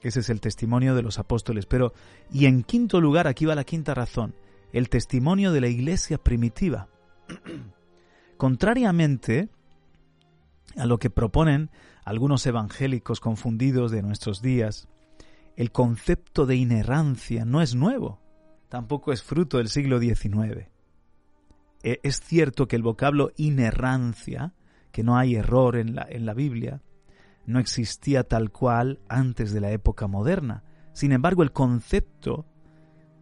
Ese 0.02 0.20
es 0.20 0.30
el 0.30 0.42
testimonio 0.42 0.96
de 0.96 1.02
los 1.02 1.20
apóstoles. 1.20 1.66
Pero, 1.66 1.94
y 2.32 2.46
en 2.46 2.64
quinto 2.64 3.02
lugar, 3.02 3.28
aquí 3.28 3.46
va 3.46 3.56
la 3.56 3.64
quinta 3.64 3.94
razón, 3.94 4.36
el 4.72 4.90
testimonio 4.90 5.52
de 5.52 5.62
la 5.62 5.68
iglesia 5.68 6.18
primitiva. 6.18 6.88
Contrariamente 8.38 9.50
a 10.76 10.86
lo 10.86 11.00
que 11.00 11.10
proponen 11.10 11.72
algunos 12.06 12.46
evangélicos 12.46 13.20
confundidos 13.20 13.92
de 13.92 14.02
nuestros 14.02 14.42
días, 14.42 14.88
el 15.56 15.72
concepto 15.72 16.46
de 16.46 16.56
inerrancia 16.56 17.44
no 17.44 17.62
es 17.62 17.74
nuevo, 17.74 18.22
tampoco 18.70 19.12
es 19.12 19.24
fruto 19.24 19.58
del 19.58 19.70
siglo 19.70 20.00
XIX. 20.00 20.68
E, 21.88 22.02
es 22.04 22.20
cierto 22.20 22.68
que 22.68 22.76
el 22.76 22.84
vocablo 22.84 23.32
inerrancia, 23.38 24.54
que 24.92 25.04
no 25.04 25.18
hay 25.18 25.36
error 25.36 25.78
en 25.78 25.96
la, 25.96 26.06
en 26.10 26.26
la 26.26 26.34
Biblia, 26.34 26.82
no 27.46 27.60
existía 27.60 28.26
tal 28.26 28.52
cual 28.52 29.00
antes 29.08 29.54
de 29.54 29.62
la 29.62 29.72
época 29.72 30.08
moderna, 30.08 30.64
Sin 30.92 31.12
embargo, 31.12 31.44
el 31.44 31.52
concepto 31.52 32.46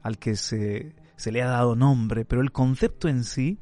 al 0.01 0.17
que 0.17 0.37
se, 0.37 0.95
se 1.17 1.31
le 1.31 1.43
ha 1.43 1.47
dado 1.47 1.75
nombre, 1.75 2.23
pero 2.23 2.41
el 2.41 2.53
concepto 2.53 3.09
en 3.09 3.25
sí 3.25 3.59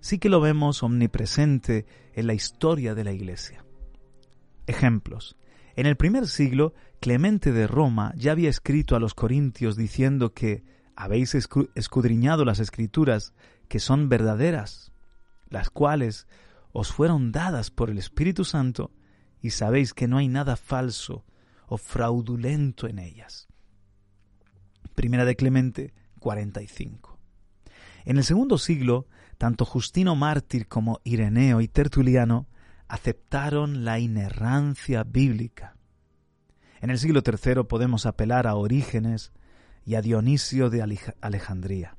sí 0.00 0.18
que 0.18 0.30
lo 0.30 0.40
vemos 0.40 0.82
omnipresente 0.82 1.84
en 2.14 2.26
la 2.26 2.32
historia 2.32 2.94
de 2.94 3.04
la 3.04 3.12
Iglesia. 3.12 3.62
Ejemplos. 4.66 5.36
En 5.76 5.84
el 5.86 5.96
primer 5.96 6.26
siglo, 6.26 6.72
Clemente 6.98 7.52
de 7.52 7.66
Roma 7.66 8.12
ya 8.16 8.32
había 8.32 8.48
escrito 8.48 8.96
a 8.96 9.00
los 9.00 9.14
corintios 9.14 9.76
diciendo 9.76 10.32
que 10.32 10.64
habéis 11.00 11.34
escudriñado 11.34 12.44
las 12.44 12.58
escrituras 12.58 13.32
que 13.68 13.80
son 13.80 14.10
verdaderas, 14.10 14.92
las 15.48 15.70
cuales 15.70 16.26
os 16.72 16.92
fueron 16.92 17.32
dadas 17.32 17.70
por 17.70 17.88
el 17.88 17.96
Espíritu 17.96 18.44
Santo, 18.44 18.92
y 19.40 19.50
sabéis 19.50 19.94
que 19.94 20.06
no 20.06 20.18
hay 20.18 20.28
nada 20.28 20.56
falso 20.56 21.24
o 21.68 21.78
fraudulento 21.78 22.86
en 22.86 22.98
ellas. 22.98 23.48
Primera 24.94 25.24
de 25.24 25.36
Clemente 25.36 25.94
45. 26.18 27.18
En 28.04 28.18
el 28.18 28.24
segundo 28.24 28.58
siglo, 28.58 29.06
tanto 29.38 29.64
Justino 29.64 30.14
Mártir 30.16 30.68
como 30.68 31.00
Ireneo 31.02 31.62
y 31.62 31.68
Tertuliano 31.68 32.46
aceptaron 32.88 33.86
la 33.86 33.98
inerrancia 33.98 35.02
bíblica. 35.04 35.76
En 36.82 36.90
el 36.90 36.98
siglo 36.98 37.22
III 37.24 37.64
podemos 37.64 38.04
apelar 38.04 38.46
a 38.46 38.54
Orígenes 38.54 39.32
y 39.84 39.94
a 39.94 40.02
Dionisio 40.02 40.70
de 40.70 40.82
Alejandría. 41.20 41.96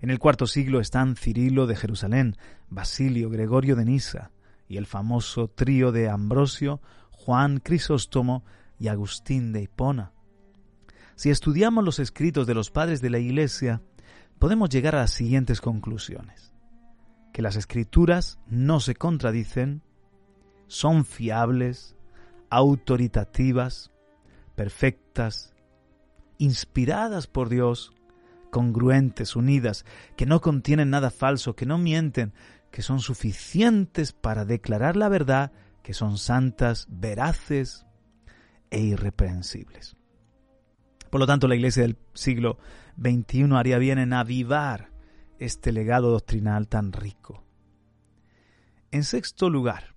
En 0.00 0.10
el 0.10 0.18
cuarto 0.18 0.46
siglo 0.46 0.80
están 0.80 1.16
Cirilo 1.16 1.66
de 1.66 1.76
Jerusalén, 1.76 2.36
Basilio, 2.68 3.30
Gregorio 3.30 3.76
de 3.76 3.84
Nisa 3.84 4.30
y 4.68 4.76
el 4.76 4.86
famoso 4.86 5.48
trío 5.48 5.92
de 5.92 6.08
Ambrosio, 6.08 6.80
Juan 7.10 7.58
Crisóstomo 7.60 8.44
y 8.78 8.88
Agustín 8.88 9.52
de 9.52 9.62
Hipona. 9.62 10.12
Si 11.14 11.30
estudiamos 11.30 11.82
los 11.82 11.98
escritos 11.98 12.46
de 12.46 12.54
los 12.54 12.70
padres 12.70 13.00
de 13.00 13.10
la 13.10 13.18
Iglesia, 13.18 13.80
podemos 14.38 14.68
llegar 14.68 14.94
a 14.94 15.00
las 15.00 15.12
siguientes 15.12 15.60
conclusiones 15.60 16.52
que 17.36 17.42
las 17.42 17.56
escrituras 17.56 18.38
no 18.46 18.80
se 18.80 18.94
contradicen, 18.94 19.82
son 20.68 21.04
fiables, 21.04 21.94
autoritativas, 22.48 23.92
perfectas, 24.54 25.52
inspiradas 26.38 27.26
por 27.26 27.48
Dios, 27.48 27.92
congruentes, 28.50 29.36
unidas, 29.36 29.84
que 30.16 30.26
no 30.26 30.40
contienen 30.40 30.90
nada 30.90 31.10
falso, 31.10 31.56
que 31.56 31.66
no 31.66 31.78
mienten, 31.78 32.32
que 32.70 32.82
son 32.82 33.00
suficientes 33.00 34.12
para 34.12 34.44
declarar 34.44 34.96
la 34.96 35.08
verdad, 35.08 35.52
que 35.82 35.94
son 35.94 36.18
santas, 36.18 36.86
veraces 36.90 37.86
e 38.70 38.80
irreprensibles. 38.80 39.96
Por 41.10 41.20
lo 41.20 41.26
tanto, 41.26 41.48
la 41.48 41.54
Iglesia 41.54 41.82
del 41.82 41.96
siglo 42.14 42.58
XXI 43.00 43.54
haría 43.54 43.78
bien 43.78 43.98
en 43.98 44.12
avivar 44.12 44.90
este 45.38 45.72
legado 45.72 46.10
doctrinal 46.10 46.68
tan 46.68 46.92
rico. 46.92 47.44
En 48.90 49.04
sexto 49.04 49.50
lugar, 49.50 49.94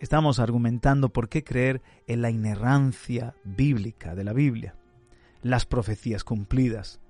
estamos 0.00 0.38
argumentando 0.38 1.12
por 1.12 1.28
qué 1.28 1.44
creer 1.44 1.82
en 2.06 2.22
la 2.22 2.30
inerrancia 2.30 3.34
bíblica 3.44 4.14
de 4.14 4.24
la 4.24 4.32
Biblia, 4.32 4.76
las 5.44 5.66
profecías 5.66 6.24
cumplidas. 6.24 7.00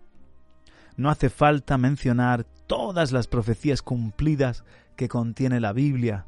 No 0.96 1.08
hace 1.08 1.30
falta 1.30 1.78
mencionar 1.78 2.44
todas 2.66 3.12
las 3.12 3.28
profecías 3.28 3.80
cumplidas 3.80 4.64
que 4.96 5.08
contiene 5.08 5.60
la 5.60 5.72
Biblia. 5.72 6.26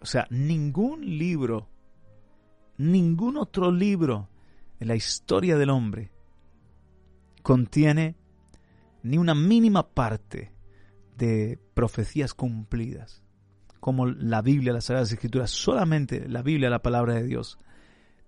O 0.00 0.06
sea, 0.06 0.26
ningún 0.30 1.18
libro, 1.18 1.68
ningún 2.78 3.36
otro 3.36 3.70
libro 3.70 4.28
en 4.78 4.88
la 4.88 4.94
historia 4.94 5.58
del 5.58 5.70
hombre 5.70 6.12
contiene 7.42 8.16
ni 9.02 9.18
una 9.18 9.34
mínima 9.34 9.88
parte 9.88 10.52
de 11.16 11.58
profecías 11.74 12.32
cumplidas, 12.32 13.22
como 13.80 14.06
la 14.06 14.40
Biblia, 14.40 14.72
las 14.72 14.86
Sagradas 14.86 15.12
Escrituras, 15.12 15.50
solamente 15.50 16.28
la 16.28 16.42
Biblia, 16.42 16.70
la 16.70 16.82
palabra 16.82 17.14
de 17.14 17.24
Dios, 17.24 17.58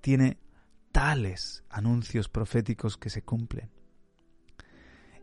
tiene 0.00 0.38
tales 0.96 1.62
anuncios 1.68 2.30
proféticos 2.30 2.96
que 2.96 3.10
se 3.10 3.20
cumplen. 3.20 3.68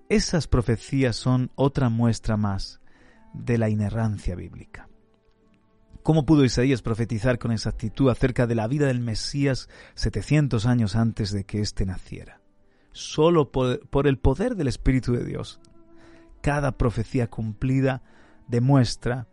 Esas 0.07 0.47
profecías 0.47 1.15
son 1.15 1.49
otra 1.55 1.89
muestra 1.89 2.37
más 2.37 2.79
de 3.33 3.57
la 3.57 3.69
inerrancia 3.69 4.35
bíblica. 4.35 4.87
¿Cómo 6.03 6.27
pudo 6.27 6.45
Isaías 6.45 6.83
profetizar 6.83 7.39
con 7.39 7.51
exactitud 7.51 8.11
acerca 8.11 8.45
de 8.45 8.53
la 8.53 8.67
vida 8.67 8.85
del 8.85 8.99
Mesías 8.99 9.67
700 9.95 10.67
años 10.67 10.95
antes 10.95 11.31
de 11.31 11.43
que 11.43 11.59
éste 11.61 11.87
naciera? 11.87 12.39
Solo 12.91 13.51
por, 13.51 13.79
por 13.89 14.05
el 14.05 14.19
poder 14.19 14.55
del 14.55 14.67
Espíritu 14.67 15.13
de 15.13 15.25
Dios 15.25 15.59
cada 16.41 16.77
profecía 16.77 17.31
cumplida 17.31 18.03
demuestra 18.47 19.27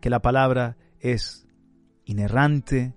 que 0.00 0.08
la 0.08 0.22
palabra 0.22 0.78
es 1.00 1.46
inerrante 2.06 2.94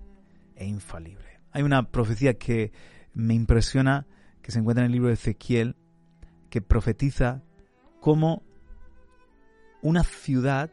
e 0.56 0.66
infalible. 0.66 1.29
Hay 1.52 1.64
una 1.64 1.92
profecía 1.92 2.38
que 2.38 2.72
me 3.14 3.34
impresiona, 3.34 4.06
que 4.42 4.52
se 4.52 4.60
encuentra 4.60 4.84
en 4.84 4.88
el 4.88 4.94
libro 4.94 5.08
de 5.08 5.16
Ezequiel, 5.16 5.76
que 6.50 6.62
profetiza 6.62 7.44
cómo 8.00 8.44
una 9.82 10.04
ciudad 10.04 10.72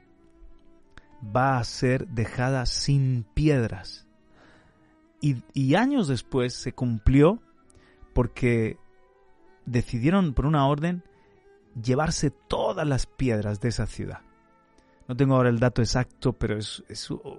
va 1.34 1.58
a 1.58 1.64
ser 1.64 2.08
dejada 2.08 2.66
sin 2.66 3.24
piedras. 3.34 4.06
Y, 5.20 5.74
años 5.74 6.06
después 6.06 6.54
se 6.54 6.72
cumplió 6.72 7.42
porque 8.12 8.78
decidieron 9.64 10.34
por 10.34 10.46
una 10.46 10.68
orden 10.68 11.02
llevarse 11.82 12.30
todas 12.30 12.86
las 12.86 13.06
piedras 13.06 13.60
de 13.60 13.70
esa 13.70 13.86
ciudad. 13.86 14.20
No 15.08 15.16
tengo 15.16 15.34
ahora 15.34 15.48
el 15.48 15.58
dato 15.58 15.82
exacto, 15.82 16.32
pero 16.32 16.56
es, 16.56 16.82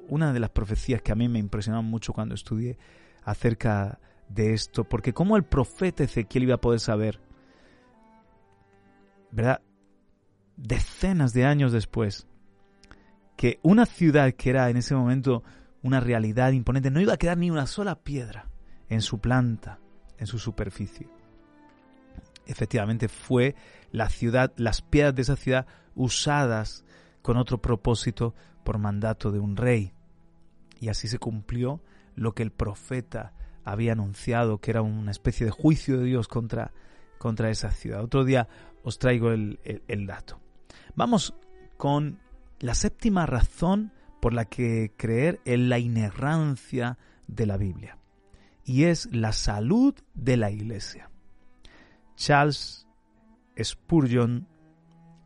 una 0.10 0.34
de 0.34 0.40
las 0.40 0.50
profecías 0.50 1.02
que 1.02 1.12
a 1.12 1.16
mí 1.16 1.30
me 1.30 1.40
impresionó 1.40 1.82
mucho 1.82 2.14
cuando 2.14 2.36
estudié 2.36 2.78
acerca 3.28 4.00
de 4.30 4.54
esto, 4.54 4.84
porque 4.84 5.14
cómo 5.14 5.38
el 5.38 5.44
profeta 5.44 6.04
Ezequiel 6.04 6.46
iba 6.46 6.56
a 6.56 6.62
poder 6.62 6.80
saber, 6.80 7.22
¿verdad? 9.32 9.62
Decenas 10.56 11.34
de 11.34 11.46
años 11.46 11.72
después, 11.72 12.28
que 13.36 13.60
una 13.62 13.86
ciudad 13.86 14.34
que 14.34 14.50
era 14.50 14.70
en 14.70 14.78
ese 14.78 14.96
momento 14.96 15.44
una 15.84 16.00
realidad 16.00 16.52
imponente, 16.52 16.90
no 16.90 17.02
iba 17.02 17.14
a 17.14 17.18
quedar 17.18 17.38
ni 17.38 17.52
una 17.52 17.68
sola 17.68 17.96
piedra 17.96 18.50
en 18.90 19.02
su 19.02 19.20
planta, 19.20 19.80
en 20.18 20.26
su 20.26 20.40
superficie 20.40 21.08
efectivamente 22.48 23.08
fue 23.10 23.56
la 23.92 24.10
ciudad, 24.10 24.52
las 24.56 24.82
piedras 24.82 25.16
de 25.16 25.22
esa 25.22 25.36
ciudad 25.36 25.68
usadas 25.96 26.84
con 27.22 27.38
otro 27.38 27.62
propósito 27.62 28.34
por 28.64 28.78
mandato 28.80 29.32
de 29.32 29.40
un 29.40 29.56
rey. 29.56 29.94
Y 30.80 30.90
así 30.90 31.08
se 31.08 31.20
cumplió 31.20 31.82
lo 32.18 32.34
que 32.34 32.44
el 32.44 32.52
profeta 32.52 33.32
había 33.64 33.94
anunciado, 33.94 34.60
que 34.60 34.72
era 34.72 34.82
una 34.82 35.12
especie 35.12 35.46
de 35.46 35.52
juicio 35.52 36.00
de 36.00 36.06
Dios 36.06 36.28
contra, 36.28 36.74
contra 37.18 37.50
esa 37.50 37.72
ciudad. 37.72 38.04
Otro 38.04 38.26
día 38.26 38.50
os 38.84 39.00
traigo 39.00 39.32
el, 39.32 39.60
el 39.88 40.08
dato. 40.08 40.42
Vamos 40.96 41.34
con 41.78 42.20
la 42.60 42.74
séptima 42.74 43.26
razón 43.26 43.94
por 44.20 44.34
la 44.34 44.46
que 44.46 44.94
creer 44.98 45.40
en 45.46 45.70
la 45.70 45.80
inerrancia 45.80 46.98
de 47.28 47.46
la 47.46 47.58
Biblia. 47.58 47.98
Y 48.66 48.86
es 48.86 49.08
la 49.14 49.32
salud 49.32 49.96
de 50.14 50.38
la 50.38 50.50
iglesia. 50.52 51.10
Charles 52.16 52.88
Spurgeon 53.62 54.48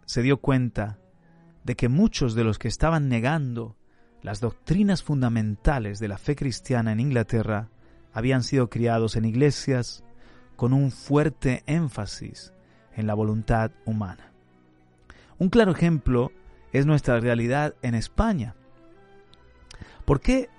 se 0.06 0.22
dio 0.22 0.38
cuenta 0.42 1.00
de 1.64 1.76
que 1.76 1.90
muchos 1.90 2.36
de 2.36 2.44
los 2.44 2.60
que 2.60 2.68
estaban 2.68 3.08
negando 3.08 3.78
las 4.24 4.40
doctrinas 4.40 5.04
fundamentales 5.04 6.00
de 6.00 6.08
la 6.08 6.18
fe 6.18 6.36
cristiana 6.36 6.92
en 6.92 7.00
Inglaterra 7.00 7.70
habían 8.14 8.44
sido 8.44 8.70
criados 8.70 9.16
en 9.16 9.26
iglesias 9.26 10.04
con 10.56 10.74
un 10.74 10.92
fuerte 10.92 11.64
énfasis 11.66 12.54
en 12.96 13.08
la 13.08 13.14
voluntad 13.14 13.72
humana. 13.86 14.32
Un 15.38 15.50
claro 15.50 15.72
ejemplo 15.72 16.32
es 16.72 16.86
nuestra 16.86 17.20
realidad 17.20 17.74
en 17.82 17.96
España. 17.96 18.56
¿Por 20.06 20.20
qué 20.20 20.50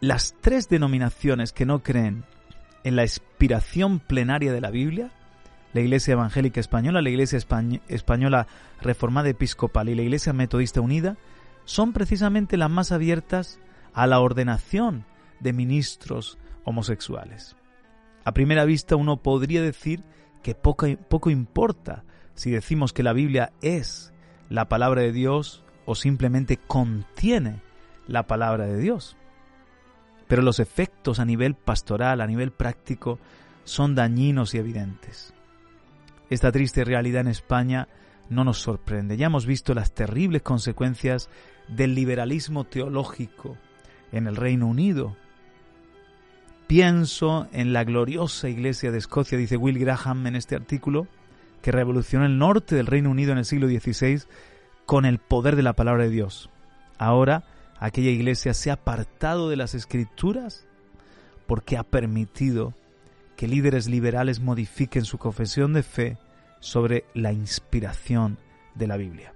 las 0.00 0.34
tres 0.40 0.68
denominaciones 0.68 1.52
que 1.52 1.66
no 1.66 1.82
creen 1.82 2.24
en 2.84 2.96
la 2.96 3.02
expiración 3.02 3.98
plenaria 3.98 4.52
de 4.52 4.60
la 4.60 4.70
Biblia 4.70 5.10
la 5.72 5.80
Iglesia 5.80 6.12
Evangélica 6.12 6.60
Española, 6.60 7.02
la 7.02 7.10
Iglesia 7.10 7.38
Española 7.88 8.46
Reformada 8.80 9.28
Episcopal 9.28 9.88
y 9.88 9.94
la 9.94 10.02
Iglesia 10.02 10.32
Metodista 10.32 10.80
Unida 10.80 11.16
son 11.64 11.92
precisamente 11.92 12.56
las 12.56 12.70
más 12.70 12.92
abiertas 12.92 13.58
a 13.92 14.06
la 14.06 14.20
ordenación 14.20 15.04
de 15.40 15.52
ministros 15.52 16.38
homosexuales. 16.64 17.56
A 18.24 18.32
primera 18.32 18.64
vista 18.64 18.96
uno 18.96 19.16
podría 19.16 19.62
decir 19.62 20.02
que 20.42 20.54
poco, 20.54 20.86
poco 21.08 21.30
importa 21.30 22.04
si 22.34 22.50
decimos 22.50 22.92
que 22.92 23.02
la 23.02 23.12
Biblia 23.12 23.52
es 23.62 24.12
la 24.48 24.68
palabra 24.68 25.02
de 25.02 25.12
Dios 25.12 25.64
o 25.86 25.94
simplemente 25.94 26.56
contiene 26.56 27.60
la 28.06 28.26
palabra 28.26 28.66
de 28.66 28.78
Dios. 28.78 29.16
Pero 30.28 30.42
los 30.42 30.60
efectos 30.60 31.18
a 31.18 31.24
nivel 31.24 31.54
pastoral, 31.54 32.20
a 32.20 32.26
nivel 32.26 32.52
práctico, 32.52 33.18
son 33.64 33.94
dañinos 33.94 34.54
y 34.54 34.58
evidentes. 34.58 35.34
Esta 36.28 36.52
triste 36.52 36.84
realidad 36.84 37.22
en 37.22 37.28
España 37.28 37.88
no 38.30 38.44
nos 38.44 38.58
sorprende. 38.58 39.16
Ya 39.16 39.26
hemos 39.26 39.44
visto 39.44 39.74
las 39.74 39.92
terribles 39.92 40.42
consecuencias 40.42 41.28
del 41.68 41.94
liberalismo 41.94 42.64
teológico 42.64 43.58
en 44.12 44.26
el 44.26 44.36
Reino 44.36 44.66
Unido. 44.66 45.16
Pienso 46.66 47.48
en 47.52 47.72
la 47.72 47.84
gloriosa 47.84 48.48
Iglesia 48.48 48.92
de 48.92 48.98
Escocia, 48.98 49.36
dice 49.36 49.56
Will 49.56 49.78
Graham 49.78 50.26
en 50.28 50.36
este 50.36 50.54
artículo, 50.54 51.08
que 51.60 51.72
revolucionó 51.72 52.24
el 52.24 52.38
norte 52.38 52.76
del 52.76 52.86
Reino 52.86 53.10
Unido 53.10 53.32
en 53.32 53.38
el 53.38 53.44
siglo 53.44 53.66
XVI 53.66 54.22
con 54.86 55.04
el 55.04 55.18
poder 55.18 55.56
de 55.56 55.62
la 55.62 55.74
palabra 55.74 56.04
de 56.04 56.10
Dios. 56.10 56.48
Ahora 56.96 57.44
aquella 57.78 58.10
iglesia 58.10 58.54
se 58.54 58.70
ha 58.70 58.74
apartado 58.74 59.48
de 59.50 59.56
las 59.56 59.74
escrituras 59.74 60.66
porque 61.46 61.76
ha 61.76 61.82
permitido 61.82 62.74
que 63.36 63.48
líderes 63.48 63.88
liberales 63.88 64.38
modifiquen 64.38 65.04
su 65.04 65.18
confesión 65.18 65.72
de 65.72 65.82
fe 65.82 66.18
sobre 66.60 67.04
la 67.14 67.32
inspiración 67.32 68.38
de 68.74 68.86
la 68.86 68.96
Biblia. 68.96 69.32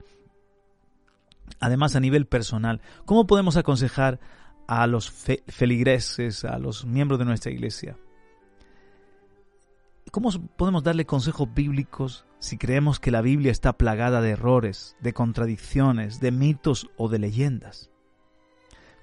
Además, 1.60 1.96
a 1.96 2.00
nivel 2.00 2.26
personal, 2.26 2.80
¿cómo 3.04 3.26
podemos 3.26 3.56
aconsejar 3.56 4.20
a 4.66 4.86
los 4.86 5.10
feligreses, 5.10 6.44
a 6.44 6.58
los 6.58 6.84
miembros 6.84 7.18
de 7.18 7.24
nuestra 7.24 7.50
iglesia? 7.50 7.96
¿Cómo 10.10 10.30
podemos 10.56 10.84
darle 10.84 11.06
consejos 11.06 11.52
bíblicos 11.52 12.24
si 12.38 12.56
creemos 12.56 13.00
que 13.00 13.10
la 13.10 13.20
Biblia 13.20 13.50
está 13.50 13.72
plagada 13.72 14.20
de 14.20 14.30
errores, 14.30 14.96
de 15.00 15.12
contradicciones, 15.12 16.20
de 16.20 16.30
mitos 16.30 16.88
o 16.96 17.08
de 17.08 17.18
leyendas? 17.18 17.90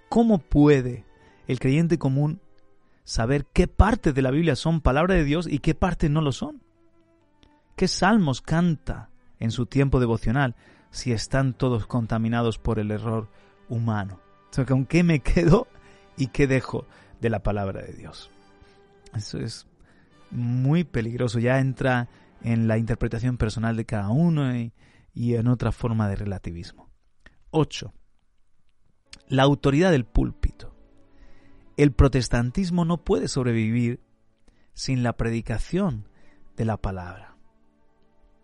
¿Cómo 0.09 0.37
puede 0.37 1.05
el 1.47 1.59
creyente 1.59 1.97
común 1.97 2.39
saber 3.03 3.45
qué 3.45 3.67
partes 3.67 4.13
de 4.13 4.21
la 4.21 4.31
Biblia 4.31 4.55
son 4.55 4.81
palabra 4.81 5.15
de 5.15 5.23
Dios 5.23 5.47
y 5.47 5.59
qué 5.59 5.75
partes 5.75 6.09
no 6.09 6.21
lo 6.21 6.31
son? 6.31 6.61
¿Qué 7.81 7.87
salmos 7.87 8.41
canta 8.41 9.09
en 9.39 9.49
su 9.49 9.65
tiempo 9.65 9.99
devocional 9.99 10.55
si 10.91 11.13
están 11.13 11.55
todos 11.55 11.87
contaminados 11.87 12.59
por 12.59 12.77
el 12.77 12.91
error 12.91 13.27
humano? 13.69 14.19
¿con 14.67 14.85
qué 14.85 15.01
me 15.01 15.21
quedo 15.21 15.67
y 16.15 16.27
qué 16.27 16.45
dejo 16.45 16.85
de 17.21 17.31
la 17.31 17.41
palabra 17.41 17.81
de 17.81 17.93
Dios? 17.93 18.29
Eso 19.15 19.39
es 19.39 19.65
muy 20.29 20.83
peligroso. 20.83 21.39
Ya 21.39 21.57
entra 21.57 22.07
en 22.43 22.67
la 22.67 22.77
interpretación 22.77 23.37
personal 23.37 23.75
de 23.75 23.85
cada 23.87 24.09
uno 24.09 24.55
y, 24.55 24.73
y 25.15 25.33
en 25.33 25.47
otra 25.47 25.71
forma 25.71 26.07
de 26.07 26.17
relativismo. 26.17 26.91
8. 27.49 27.91
La 29.27 29.41
autoridad 29.41 29.89
del 29.89 30.05
púlpito. 30.05 30.75
El 31.77 31.93
protestantismo 31.93 32.85
no 32.85 33.03
puede 33.03 33.27
sobrevivir 33.27 34.01
sin 34.73 35.01
la 35.01 35.17
predicación 35.17 36.07
de 36.55 36.65
la 36.65 36.77
palabra 36.77 37.30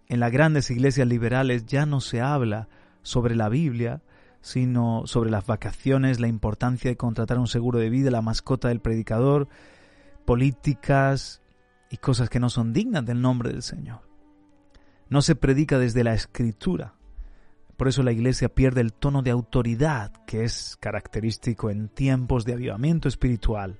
en 0.10 0.20
las 0.20 0.32
grandes 0.32 0.70
iglesias 0.72 1.08
liberales 1.08 1.66
ya 1.66 1.86
no 1.86 2.02
se 2.02 2.22
habla 2.22 2.70
sobre 3.02 3.36
la 3.36 3.50
Biblia, 3.50 4.02
sino 4.42 5.04
sobre 5.06 5.30
las 5.30 5.46
vacaciones, 5.46 6.20
la 6.20 6.28
importancia 6.28 6.90
de 6.90 6.98
contratar 6.98 7.40
un 7.40 7.48
seguro 7.48 7.80
de 7.80 7.90
vida, 7.90 8.12
la 8.12 8.22
mascota 8.22 8.70
del 8.70 8.80
predicador, 8.80 9.48
políticas 10.26 11.42
y 11.90 11.98
cosas 11.98 12.30
que 12.30 12.40
no 12.40 12.50
son 12.50 12.74
dignas 12.74 13.06
del 13.06 13.22
nombre 13.22 13.52
del 13.52 13.64
Señor. 13.64 14.02
No 15.10 15.22
se 15.22 15.36
predica 15.36 15.80
desde 15.80 16.04
la 16.04 16.14
escritura. 16.14 16.94
Por 17.78 17.88
eso 17.88 18.04
la 18.04 18.12
iglesia 18.12 18.50
pierde 18.50 18.82
el 18.82 18.94
tono 18.94 19.22
de 19.22 19.32
autoridad 19.32 20.12
que 20.26 20.44
es 20.44 20.78
característico 20.80 21.70
en 21.70 21.90
tiempos 21.90 22.44
de 22.44 22.54
avivamiento 22.54 23.08
espiritual 23.08 23.80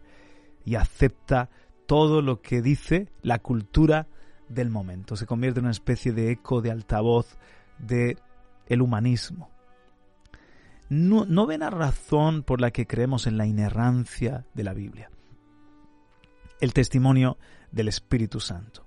y 0.64 0.76
acepta 0.76 1.50
todo 1.86 2.22
lo 2.22 2.42
que 2.42 2.62
dice 2.62 3.10
la 3.22 3.40
cultura 3.40 4.08
del 4.50 4.70
momento, 4.70 5.16
se 5.16 5.26
convierte 5.26 5.60
en 5.60 5.66
una 5.66 5.72
especie 5.72 6.14
de 6.14 6.32
eco 6.32 6.62
de 6.62 6.72
altavoz 6.72 7.38
de 7.80 8.18
el 8.68 8.82
humanismo. 8.82 9.50
No, 10.90 11.46
ven 11.46 11.60
la 11.60 11.70
razón 11.70 12.44
por 12.44 12.62
la 12.62 12.72
que 12.72 12.88
creemos 12.88 13.28
en 13.28 13.38
la 13.38 13.46
inerrancia 13.46 14.46
de 14.54 14.64
la 14.64 14.74
Biblia. 14.74 15.10
El 16.62 16.74
testimonio 16.74 17.38
del 17.72 17.90
Espíritu 17.90 18.40
Santo. 18.40 18.86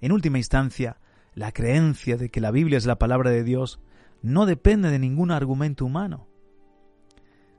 En 0.00 0.12
última 0.12 0.38
instancia, 0.38 0.98
la 1.34 1.52
creencia 1.52 2.16
de 2.16 2.30
que 2.30 2.40
la 2.40 2.52
Biblia 2.52 2.78
es 2.78 2.86
la 2.86 2.98
palabra 2.98 3.30
de 3.30 3.42
Dios 3.42 3.80
no 4.22 4.46
depende 4.46 4.90
de 4.90 4.98
ningún 4.98 5.30
argumento 5.30 5.84
humano. 5.84 6.28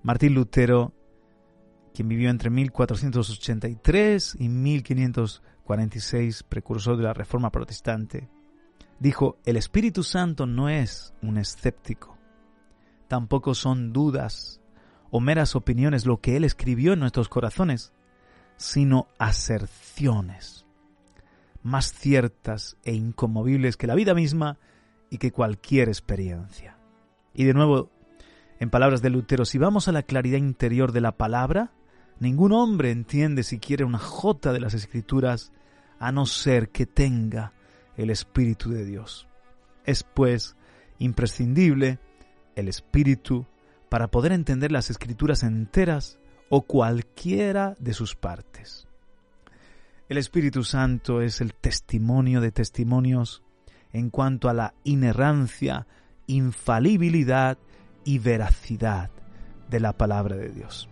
Martín 0.02 0.34
Lutero, 0.34 0.94
quien 1.94 2.08
vivió 2.08 2.30
entre 2.30 2.50
1483 2.50 4.38
y 4.40 4.48
1500 4.48 5.44
46, 5.68 6.44
precursor 6.44 6.96
de 6.96 7.04
la 7.04 7.14
Reforma 7.14 7.52
Protestante, 7.52 8.30
dijo, 9.00 9.38
el 9.44 9.58
Espíritu 9.58 10.02
Santo 10.02 10.46
no 10.46 10.70
es 10.70 11.14
un 11.22 11.38
escéptico, 11.38 12.18
tampoco 13.10 13.54
son 13.54 13.92
dudas 13.92 14.62
o 15.12 15.20
meras 15.20 15.58
opiniones 15.58 16.06
lo 16.06 16.22
que 16.22 16.38
Él 16.38 16.46
escribió 16.46 16.94
en 16.94 17.02
nuestros 17.02 17.28
corazones, 17.28 17.92
sino 18.56 19.08
aserciones 19.20 20.66
más 21.64 21.92
ciertas 21.92 22.78
e 22.86 22.94
inconmovibles 22.94 23.76
que 23.76 23.88
la 23.88 23.96
vida 23.96 24.14
misma 24.14 24.58
y 25.10 25.18
que 25.18 25.34
cualquier 25.34 25.90
experiencia. 25.90 26.78
Y 27.34 27.44
de 27.44 27.54
nuevo, 27.54 27.92
en 28.62 28.70
palabras 28.70 29.02
de 29.02 29.10
Lutero, 29.10 29.44
si 29.44 29.58
vamos 29.58 29.90
a 29.90 29.92
la 29.92 30.04
claridad 30.04 30.38
interior 30.38 30.94
de 30.94 31.02
la 31.02 31.18
palabra, 31.18 31.74
Ningún 32.20 32.52
hombre 32.52 32.92
entiende 32.92 33.44
siquiera 33.44 33.86
una 33.86 34.00
jota 34.00 34.52
de 34.52 34.60
las 34.60 34.74
escrituras 34.74 35.52
a 36.00 36.12
no 36.12 36.26
ser 36.26 36.70
que 36.70 36.86
tenga 36.86 37.54
el 37.96 38.10
Espíritu 38.10 38.72
de 38.72 38.86
Dios. 38.86 39.28
Es 39.86 40.04
pues 40.04 40.56
imprescindible 41.00 42.00
el 42.56 42.68
Espíritu 42.68 43.46
para 43.90 44.10
poder 44.10 44.32
entender 44.32 44.72
las 44.72 44.90
escrituras 44.90 45.44
enteras 45.44 46.20
o 46.50 46.64
cualquiera 46.64 47.76
de 47.80 47.94
sus 47.94 48.16
partes. 48.16 48.88
El 50.10 50.18
Espíritu 50.18 50.64
Santo 50.64 51.22
es 51.22 51.42
el 51.42 51.54
testimonio 51.54 52.42
de 52.42 52.52
testimonios 52.52 53.44
en 53.92 54.10
cuanto 54.10 54.50
a 54.50 54.54
la 54.54 54.74
inerrancia, 54.84 55.88
infalibilidad 56.28 57.58
y 58.04 58.20
veracidad 58.20 59.12
de 59.70 59.80
la 59.80 59.94
palabra 59.94 60.36
de 60.36 60.50
Dios. 60.50 60.90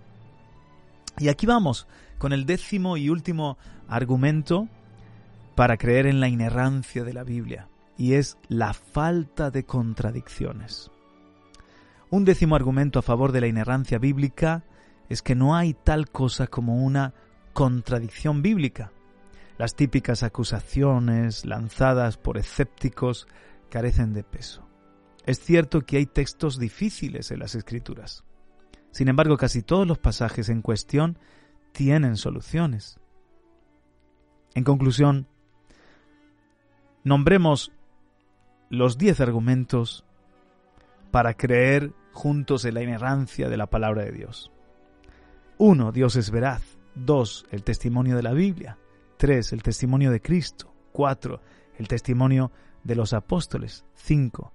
Y 1.17 1.29
aquí 1.29 1.45
vamos 1.45 1.87
con 2.17 2.33
el 2.33 2.45
décimo 2.45 2.97
y 2.97 3.09
último 3.09 3.57
argumento 3.87 4.67
para 5.55 5.77
creer 5.77 6.07
en 6.07 6.19
la 6.19 6.27
inerrancia 6.27 7.03
de 7.03 7.13
la 7.13 7.23
Biblia, 7.23 7.69
y 7.97 8.13
es 8.13 8.37
la 8.49 8.73
falta 8.73 9.51
de 9.51 9.63
contradicciones. 9.63 10.91
Un 12.09 12.25
décimo 12.25 12.55
argumento 12.55 12.99
a 12.99 13.03
favor 13.03 13.31
de 13.31 13.41
la 13.41 13.47
inerrancia 13.47 13.97
bíblica 13.97 14.63
es 15.09 15.21
que 15.21 15.35
no 15.35 15.55
hay 15.55 15.73
tal 15.73 16.09
cosa 16.09 16.47
como 16.47 16.83
una 16.83 17.13
contradicción 17.53 18.41
bíblica. 18.41 18.91
Las 19.57 19.75
típicas 19.75 20.23
acusaciones 20.23 21.45
lanzadas 21.45 22.17
por 22.17 22.37
escépticos 22.37 23.27
carecen 23.69 24.13
de 24.13 24.23
peso. 24.23 24.67
Es 25.25 25.39
cierto 25.39 25.81
que 25.81 25.97
hay 25.97 26.05
textos 26.05 26.59
difíciles 26.59 27.31
en 27.31 27.39
las 27.39 27.55
escrituras. 27.55 28.23
Sin 28.95 29.09
embargo, 29.09 29.35
casi 29.35 29.61
todos 29.61 29.85
los 29.85 29.97
pasajes 29.97 30.47
en 30.47 30.61
cuestión 30.61 31.19
tienen 31.73 32.15
soluciones. 32.15 32.97
En 34.53 34.63
conclusión, 34.63 35.27
nombremos 37.03 37.73
los 38.69 38.97
diez 38.97 39.19
argumentos 39.19 40.05
para 41.11 41.33
creer 41.33 41.91
juntos 42.13 42.63
en 42.63 42.75
la 42.75 42.83
inerrancia 42.83 43.49
de 43.49 43.57
la 43.57 43.65
palabra 43.65 44.05
de 44.05 44.13
Dios. 44.13 44.49
1. 45.57 45.91
Dios 45.91 46.15
es 46.15 46.31
veraz. 46.31 46.63
2. 46.95 47.47
El 47.51 47.63
testimonio 47.63 48.15
de 48.15 48.23
la 48.23 48.31
Biblia. 48.31 48.77
3. 49.17 49.51
El 49.51 49.61
testimonio 49.61 50.09
de 50.09 50.21
Cristo. 50.21 50.73
4. 50.93 51.41
El 51.79 51.89
testimonio 51.89 52.49
de 52.85 52.95
los 52.95 53.11
apóstoles. 53.11 53.83
5. 53.95 54.53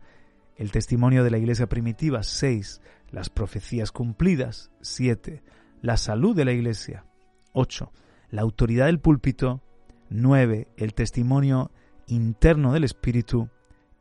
El 0.56 0.72
testimonio 0.72 1.24
de 1.24 1.30
la 1.30 1.36
iglesia 1.36 1.68
primitiva. 1.68 2.22
6 2.22 2.80
las 3.12 3.30
profecías 3.30 3.92
cumplidas. 3.92 4.70
7. 4.80 5.42
La 5.82 5.96
salud 5.96 6.34
de 6.36 6.44
la 6.44 6.52
iglesia. 6.52 7.04
8. 7.52 7.92
La 8.30 8.42
autoridad 8.42 8.86
del 8.86 9.00
púlpito. 9.00 9.62
9. 10.10 10.68
El 10.76 10.94
testimonio 10.94 11.70
interno 12.06 12.72
del 12.72 12.84
Espíritu. 12.84 13.48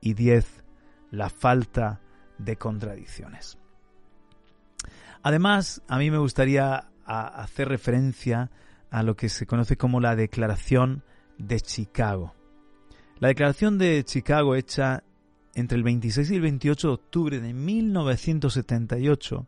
Y 0.01 0.13
10. 0.13 0.63
La 1.11 1.29
falta 1.29 2.01
de 2.37 2.55
contradicciones. 2.55 3.57
Además, 5.21 5.81
a 5.87 5.97
mí 5.97 6.09
me 6.11 6.17
gustaría 6.17 6.89
hacer 7.05 7.67
referencia 7.67 8.51
a 8.91 9.03
lo 9.03 9.15
que 9.15 9.29
se 9.29 9.45
conoce 9.45 9.77
como 9.77 9.99
la 9.99 10.15
Declaración 10.15 11.03
de 11.37 11.59
Chicago. 11.59 12.35
La 13.17 13.27
Declaración 13.27 13.77
de 13.77 14.03
Chicago 14.05 14.55
hecha 14.55 15.03
entre 15.55 15.77
el 15.77 15.83
26 15.83 16.31
y 16.31 16.35
el 16.35 16.41
28 16.41 16.87
de 16.87 16.93
octubre 16.93 17.39
de 17.39 17.53
1978 17.53 19.47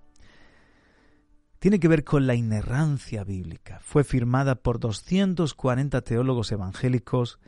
tiene 1.59 1.79
que 1.79 1.87
ver 1.87 2.03
con 2.03 2.25
la 2.25 2.33
inerrancia 2.33 3.23
bíblica. 3.23 3.79
Fue 3.83 4.03
firmada 4.03 4.55
por 4.55 4.79
240 4.79 6.01
teólogos 6.01 6.51
evangélicos 6.51 7.39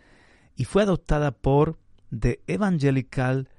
y 0.56 0.66
fue 0.66 0.84
adoptada 0.84 1.32
por 1.32 1.80
The 2.18 2.42
Evangelical 2.46 3.50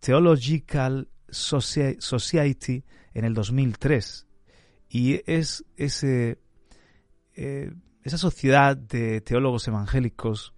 Theological 0.00 1.08
Society 1.28 2.84
en 3.14 3.24
el 3.24 3.34
2003. 3.34 4.26
Y 4.88 5.20
es 5.30 5.64
ese, 5.76 6.40
eh, 7.36 7.72
esa 8.02 8.18
sociedad 8.18 8.76
de 8.76 9.20
teólogos 9.20 9.68
evangélicos 9.68 10.54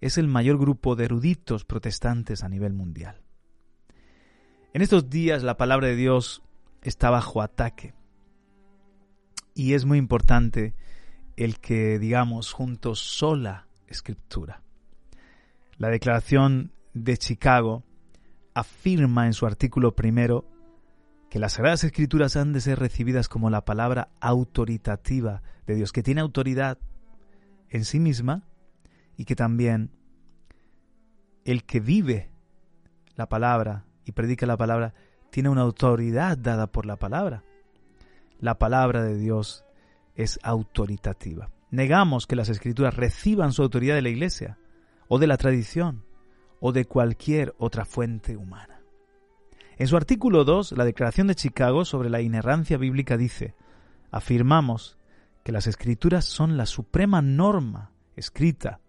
es 0.00 0.18
el 0.18 0.28
mayor 0.28 0.58
grupo 0.58 0.96
de 0.96 1.04
eruditos 1.04 1.64
protestantes 1.64 2.42
a 2.42 2.48
nivel 2.48 2.72
mundial. 2.72 3.22
En 4.72 4.82
estos 4.82 5.08
días 5.08 5.42
la 5.42 5.56
palabra 5.56 5.88
de 5.88 5.96
Dios 5.96 6.42
está 6.82 7.10
bajo 7.10 7.40
ataque 7.42 7.94
y 9.54 9.72
es 9.72 9.84
muy 9.84 9.98
importante 9.98 10.74
el 11.36 11.60
que 11.60 11.98
digamos 11.98 12.52
juntos 12.52 13.00
sola 13.00 13.66
escritura. 13.86 14.62
La 15.78 15.88
declaración 15.88 16.72
de 16.94 17.16
Chicago 17.16 17.84
afirma 18.54 19.26
en 19.26 19.34
su 19.34 19.46
artículo 19.46 19.94
primero 19.94 20.46
que 21.30 21.38
las 21.38 21.54
Sagradas 21.54 21.84
Escrituras 21.84 22.36
han 22.36 22.52
de 22.52 22.60
ser 22.60 22.78
recibidas 22.78 23.28
como 23.28 23.50
la 23.50 23.64
palabra 23.64 24.08
autoritativa 24.20 25.42
de 25.66 25.74
Dios, 25.74 25.92
que 25.92 26.02
tiene 26.02 26.20
autoridad 26.20 26.78
en 27.68 27.84
sí 27.84 27.98
misma 27.98 28.44
y 29.16 29.24
que 29.24 29.36
también 29.36 29.90
el 31.44 31.64
que 31.64 31.80
vive 31.80 32.30
la 33.14 33.28
palabra 33.28 33.84
y 34.04 34.12
predica 34.12 34.46
la 34.46 34.56
palabra 34.56 34.94
tiene 35.30 35.48
una 35.48 35.62
autoridad 35.62 36.36
dada 36.38 36.66
por 36.66 36.86
la 36.86 36.96
palabra. 36.96 37.44
La 38.38 38.58
palabra 38.58 39.02
de 39.02 39.16
Dios 39.16 39.64
es 40.14 40.38
autoritativa. 40.42 41.50
Negamos 41.70 42.26
que 42.26 42.36
las 42.36 42.48
escrituras 42.48 42.94
reciban 42.94 43.52
su 43.52 43.62
autoridad 43.62 43.94
de 43.94 44.02
la 44.02 44.08
iglesia 44.08 44.58
o 45.08 45.18
de 45.18 45.26
la 45.26 45.36
tradición 45.36 46.04
o 46.60 46.72
de 46.72 46.84
cualquier 46.84 47.54
otra 47.58 47.84
fuente 47.84 48.36
humana. 48.36 48.80
En 49.78 49.88
su 49.88 49.96
artículo 49.96 50.44
2, 50.44 50.72
la 50.72 50.84
Declaración 50.84 51.26
de 51.26 51.34
Chicago 51.34 51.84
sobre 51.84 52.08
la 52.08 52.22
inerrancia 52.22 52.78
bíblica 52.78 53.16
dice, 53.16 53.54
afirmamos 54.10 54.98
que 55.44 55.52
las 55.52 55.66
escrituras 55.66 56.24
son 56.24 56.56
la 56.56 56.66
suprema 56.66 57.20
norma 57.20 57.92
escrita 58.16 58.80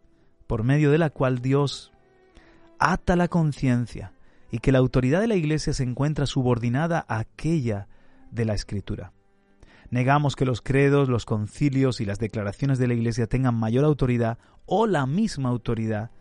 por 0.48 0.64
medio 0.64 0.92
de 0.92 0.98
la 0.98 1.10
cual 1.10 1.40
Dios 1.42 1.92
ata 2.80 3.16
la 3.16 3.28
conciencia 3.28 4.14
y 4.52 4.60
que 4.60 4.72
la 4.72 4.80
autoridad 4.80 5.20
de 5.20 5.28
la 5.28 5.36
Iglesia 5.36 5.74
se 5.74 5.84
encuentra 5.84 6.26
subordinada 6.26 7.06
a 7.08 7.20
aquella 7.20 7.88
de 8.32 8.46
la 8.46 8.54
escritura. 8.54 9.12
Negamos 9.90 10.36
que 10.36 10.46
los 10.46 10.62
credos, 10.62 11.08
los 11.08 11.26
concilios 11.26 12.02
y 12.02 12.06
las 12.06 12.20
declaraciones 12.20 12.78
de 12.78 12.88
la 12.88 12.94
Iglesia 12.94 13.28
tengan 13.28 13.56
mayor 13.56 13.86
autoridad 13.86 14.38
o 14.66 14.86
la 14.86 15.06
misma 15.06 15.50
autoridad 15.50 16.12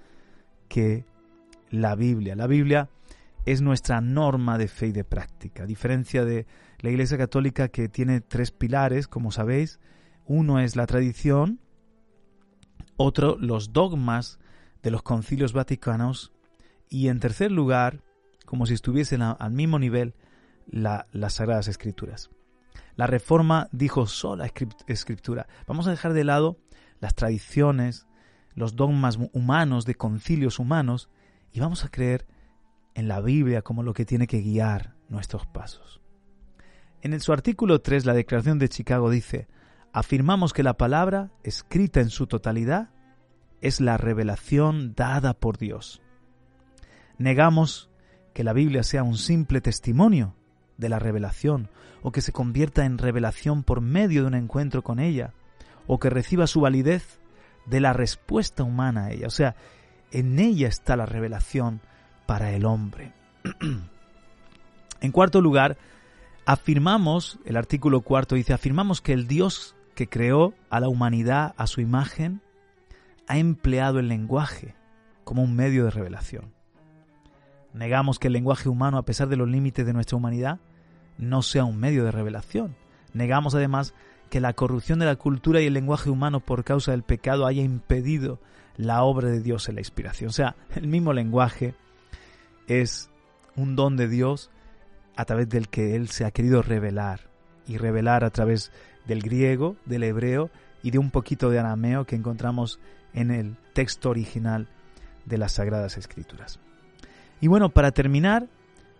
que 0.68 1.04
la 1.70 1.94
Biblia. 1.96 2.36
La 2.36 2.46
Biblia 2.46 2.88
es 3.44 3.62
nuestra 3.62 4.00
norma 4.00 4.58
de 4.58 4.68
fe 4.68 4.88
y 4.88 4.92
de 4.92 5.04
práctica, 5.04 5.64
a 5.64 5.66
diferencia 5.66 6.24
de 6.24 6.46
la 6.80 6.90
Iglesia 6.90 7.18
Católica 7.18 7.68
que 7.68 7.88
tiene 7.88 8.20
tres 8.20 8.50
pilares, 8.50 9.08
como 9.08 9.30
sabéis. 9.32 9.80
Uno 10.26 10.60
es 10.60 10.76
la 10.76 10.86
tradición, 10.86 11.60
otro 12.96 13.36
los 13.38 13.72
dogmas 13.72 14.38
de 14.82 14.90
los 14.90 15.02
concilios 15.02 15.52
vaticanos 15.52 16.32
y 16.88 17.08
en 17.08 17.20
tercer 17.20 17.50
lugar, 17.50 18.02
como 18.44 18.66
si 18.66 18.74
estuviesen 18.74 19.22
al 19.22 19.50
mismo 19.50 19.78
nivel, 19.78 20.14
las 20.66 21.34
Sagradas 21.34 21.68
Escrituras. 21.68 22.30
La 22.96 23.06
Reforma 23.06 23.68
dijo 23.72 24.06
sola 24.06 24.50
escritura. 24.86 25.46
Vamos 25.66 25.86
a 25.86 25.90
dejar 25.90 26.12
de 26.12 26.24
lado 26.24 26.58
las 27.00 27.14
tradiciones, 27.14 28.06
los 28.54 28.74
dogmas 28.74 29.18
humanos 29.32 29.84
de 29.84 29.96
concilios 29.96 30.58
humanos 30.58 31.10
y 31.52 31.60
vamos 31.60 31.84
a 31.84 31.88
creer 31.88 32.26
en 32.94 33.08
la 33.08 33.20
Biblia 33.20 33.62
como 33.62 33.82
lo 33.82 33.92
que 33.92 34.06
tiene 34.06 34.26
que 34.26 34.40
guiar 34.40 34.94
nuestros 35.08 35.46
pasos. 35.46 36.00
En 37.02 37.18
su 37.20 37.32
artículo 37.32 37.82
3, 37.82 38.06
la 38.06 38.14
Declaración 38.14 38.58
de 38.58 38.68
Chicago 38.68 39.10
dice, 39.10 39.48
afirmamos 39.96 40.52
que 40.52 40.62
la 40.62 40.76
palabra, 40.76 41.30
escrita 41.42 42.02
en 42.02 42.10
su 42.10 42.26
totalidad, 42.26 42.90
es 43.62 43.80
la 43.80 43.96
revelación 43.96 44.94
dada 44.94 45.32
por 45.32 45.56
Dios. 45.56 46.02
Negamos 47.16 47.88
que 48.34 48.44
la 48.44 48.52
Biblia 48.52 48.82
sea 48.82 49.02
un 49.02 49.16
simple 49.16 49.62
testimonio 49.62 50.34
de 50.76 50.90
la 50.90 50.98
revelación, 50.98 51.70
o 52.02 52.12
que 52.12 52.20
se 52.20 52.30
convierta 52.30 52.84
en 52.84 52.98
revelación 52.98 53.62
por 53.62 53.80
medio 53.80 54.20
de 54.20 54.26
un 54.26 54.34
encuentro 54.34 54.84
con 54.84 54.98
ella, 54.98 55.32
o 55.86 55.98
que 55.98 56.10
reciba 56.10 56.46
su 56.46 56.60
validez 56.60 57.18
de 57.64 57.80
la 57.80 57.94
respuesta 57.94 58.64
humana 58.64 59.06
a 59.06 59.12
ella. 59.12 59.28
O 59.28 59.30
sea, 59.30 59.56
en 60.10 60.38
ella 60.38 60.68
está 60.68 60.96
la 60.96 61.06
revelación 61.06 61.80
para 62.26 62.52
el 62.52 62.66
hombre. 62.66 63.14
en 65.00 65.10
cuarto 65.10 65.40
lugar, 65.40 65.78
afirmamos, 66.44 67.38
el 67.46 67.56
artículo 67.56 68.02
cuarto 68.02 68.34
dice, 68.34 68.52
afirmamos 68.52 69.00
que 69.00 69.14
el 69.14 69.26
Dios 69.26 69.75
que 69.96 70.08
creó 70.08 70.54
a 70.70 70.78
la 70.78 70.88
humanidad 70.88 71.54
a 71.56 71.66
su 71.66 71.80
imagen 71.80 72.42
ha 73.26 73.38
empleado 73.38 73.98
el 73.98 74.08
lenguaje 74.08 74.74
como 75.24 75.42
un 75.42 75.56
medio 75.56 75.84
de 75.84 75.90
revelación. 75.90 76.52
Negamos 77.72 78.18
que 78.18 78.28
el 78.28 78.34
lenguaje 78.34 78.68
humano, 78.68 78.98
a 78.98 79.04
pesar 79.04 79.28
de 79.28 79.36
los 79.36 79.48
límites 79.48 79.84
de 79.84 79.94
nuestra 79.94 80.16
humanidad, 80.16 80.60
no 81.16 81.40
sea 81.40 81.64
un 81.64 81.78
medio 81.78 82.04
de 82.04 82.12
revelación. 82.12 82.76
Negamos 83.14 83.54
además 83.54 83.94
que 84.28 84.40
la 84.40 84.52
corrupción 84.52 84.98
de 84.98 85.06
la 85.06 85.16
cultura 85.16 85.62
y 85.62 85.66
el 85.66 85.72
lenguaje 85.72 86.10
humano 86.10 86.40
por 86.40 86.62
causa 86.62 86.90
del 86.90 87.02
pecado 87.02 87.46
haya 87.46 87.62
impedido 87.62 88.38
la 88.76 89.02
obra 89.02 89.30
de 89.30 89.40
Dios 89.40 89.68
en 89.70 89.76
la 89.76 89.80
inspiración. 89.80 90.28
O 90.28 90.32
sea, 90.32 90.56
el 90.74 90.88
mismo 90.88 91.14
lenguaje 91.14 91.74
es 92.66 93.10
un 93.56 93.76
don 93.76 93.96
de 93.96 94.08
Dios 94.08 94.50
a 95.16 95.24
través 95.24 95.48
del 95.48 95.68
que 95.68 95.96
Él 95.96 96.08
se 96.08 96.26
ha 96.26 96.32
querido 96.32 96.60
revelar 96.60 97.30
y 97.66 97.78
revelar 97.78 98.24
a 98.24 98.30
través 98.30 98.70
del 99.06 99.22
griego, 99.22 99.76
del 99.84 100.02
hebreo 100.02 100.50
y 100.82 100.90
de 100.90 100.98
un 100.98 101.10
poquito 101.10 101.50
de 101.50 101.58
arameo 101.58 102.04
que 102.04 102.16
encontramos 102.16 102.78
en 103.12 103.30
el 103.30 103.56
texto 103.72 104.10
original 104.10 104.68
de 105.24 105.38
las 105.38 105.52
Sagradas 105.52 105.96
Escrituras. 105.96 106.58
Y 107.40 107.48
bueno, 107.48 107.70
para 107.70 107.92
terminar, 107.92 108.46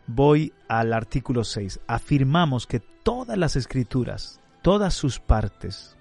voy 0.07 0.53
al 0.69 0.93
artículo 0.93 1.45
6. 1.45 1.81
Afirmamos 1.87 2.67
que 2.67 2.81
todas 2.81 3.39
las 3.39 3.57
escrituras, 3.57 4.41
todas 4.63 4.95
sus 4.95 5.21
partes, 5.21 5.97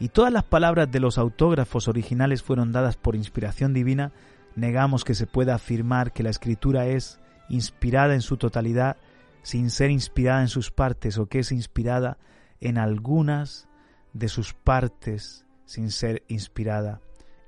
y 0.00 0.08
todas 0.08 0.32
las 0.32 0.44
palabras 0.44 0.90
de 0.90 1.00
los 1.00 1.18
autógrafos 1.18 1.88
originales 1.88 2.42
fueron 2.42 2.72
dadas 2.72 2.96
por 2.96 3.16
inspiración 3.16 3.74
divina, 3.74 4.12
negamos 4.54 5.04
que 5.04 5.14
se 5.14 5.26
pueda 5.26 5.56
afirmar 5.56 6.12
que 6.12 6.22
la 6.22 6.30
escritura 6.30 6.86
es 6.86 7.18
inspirada 7.48 8.14
en 8.14 8.20
su 8.20 8.36
totalidad 8.36 8.96
sin 9.42 9.70
ser 9.70 9.90
inspirada 9.90 10.42
en 10.42 10.48
sus 10.48 10.70
partes 10.70 11.18
o 11.18 11.26
que 11.26 11.40
es 11.40 11.52
inspirada 11.52 12.18
en 12.60 12.78
algunas 12.78 13.68
de 14.12 14.28
sus 14.28 14.54
partes 14.54 15.46
sin 15.64 15.90
ser 15.90 16.22
inspirada 16.28 17.00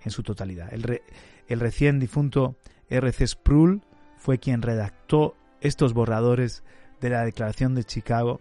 en 0.02 0.10
su 0.10 0.22
totalidad. 0.22 0.72
El, 0.72 1.02
el 1.48 1.60
recién 1.60 1.98
difunto 1.98 2.56
R.C. 2.88 3.26
Sproul 3.26 3.82
fue 4.16 4.38
quien 4.38 4.62
redactó 4.62 5.34
estos 5.60 5.92
borradores 5.92 6.62
de 7.00 7.10
la 7.10 7.24
Declaración 7.24 7.74
de 7.74 7.84
Chicago 7.84 8.40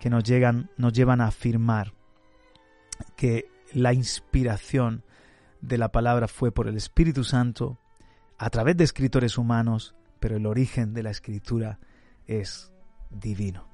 que 0.00 0.10
nos, 0.10 0.24
llegan, 0.24 0.70
nos 0.76 0.92
llevan 0.92 1.20
a 1.20 1.28
afirmar 1.28 1.92
que 3.16 3.48
la 3.72 3.92
inspiración 3.92 5.04
de 5.60 5.78
la 5.78 5.92
palabra 5.92 6.28
fue 6.28 6.50
por 6.52 6.68
el 6.68 6.76
Espíritu 6.76 7.24
Santo 7.24 7.78
a 8.36 8.50
través 8.50 8.76
de 8.76 8.84
escritores 8.84 9.38
humanos, 9.38 9.94
pero 10.18 10.36
el 10.36 10.46
origen 10.46 10.94
de 10.94 11.04
la 11.04 11.10
escritura 11.10 11.78
es 12.26 12.72
divino. 13.10 13.68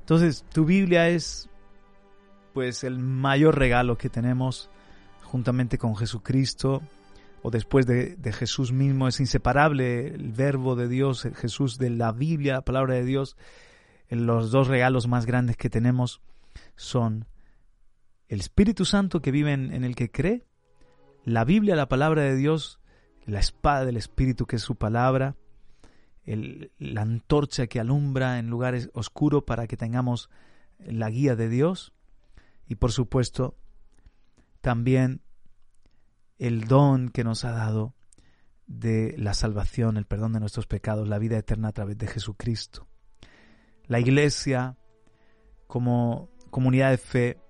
Entonces, 0.00 0.44
tu 0.52 0.64
Biblia 0.64 1.08
es 1.08 1.48
pues 2.58 2.82
el 2.82 2.98
mayor 2.98 3.56
regalo 3.56 3.96
que 3.96 4.08
tenemos 4.08 4.68
juntamente 5.22 5.78
con 5.78 5.94
Jesucristo 5.94 6.82
o 7.40 7.52
después 7.52 7.86
de, 7.86 8.16
de, 8.16 8.32
Jesús 8.32 8.72
mismo 8.72 9.06
es 9.06 9.20
inseparable 9.20 10.08
el 10.08 10.32
verbo 10.32 10.74
de 10.74 10.88
Dios, 10.88 11.22
Jesús 11.36 11.78
de 11.78 11.90
la 11.90 12.10
Biblia, 12.10 12.54
la 12.54 12.62
palabra 12.62 12.94
de 12.94 13.04
Dios. 13.04 13.36
Los 14.08 14.50
dos 14.50 14.66
regalos 14.66 15.06
más 15.06 15.24
grandes 15.24 15.56
que 15.56 15.70
tenemos 15.70 16.20
son 16.74 17.26
el 18.26 18.40
Espíritu 18.40 18.84
Santo 18.84 19.22
que 19.22 19.30
vive 19.30 19.52
en, 19.52 19.84
el 19.84 19.94
que 19.94 20.10
cree, 20.10 20.44
la 21.24 21.44
Biblia, 21.44 21.76
la 21.76 21.88
palabra 21.88 22.22
de 22.22 22.34
Dios, 22.34 22.80
la 23.24 23.38
espada 23.38 23.84
del 23.84 23.96
Espíritu 23.96 24.46
que 24.46 24.56
es 24.56 24.62
su 24.62 24.74
palabra, 24.74 25.36
la 26.26 27.02
antorcha 27.02 27.68
que 27.68 27.78
alumbra 27.78 28.40
en 28.40 28.50
lugares 28.50 28.90
oscuros 28.94 29.44
para 29.44 29.68
que 29.68 29.76
tengamos 29.76 30.28
la 30.80 31.08
guía 31.08 31.36
de 31.36 31.48
Dios 31.48 31.92
y 32.68 32.76
por 32.76 32.92
supuesto 32.92 33.56
también 34.60 35.22
el 36.38 36.68
don 36.68 37.08
que 37.08 37.24
nos 37.24 37.44
ha 37.44 37.52
dado 37.52 37.94
de 38.66 39.14
la 39.16 39.34
salvación, 39.34 39.96
el 39.96 40.04
perdón 40.04 40.34
de 40.34 40.40
nuestros 40.40 40.66
pecados, 40.66 41.08
la 41.08 41.18
vida 41.18 41.38
eterna 41.38 41.68
a 41.68 41.72
través 41.72 41.96
de 41.96 42.06
Jesucristo. 42.06 42.86
La 43.86 43.98
iglesia 43.98 44.76
como 45.66 46.28
comunidad 46.50 46.90
de 46.90 46.98
fe 46.98 47.40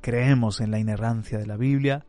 creemos 0.00 0.60
en 0.60 0.70
la 0.70 0.78
inerrancia 0.78 1.38
de 1.38 1.46
la 1.46 1.56
Biblia, 1.56 2.06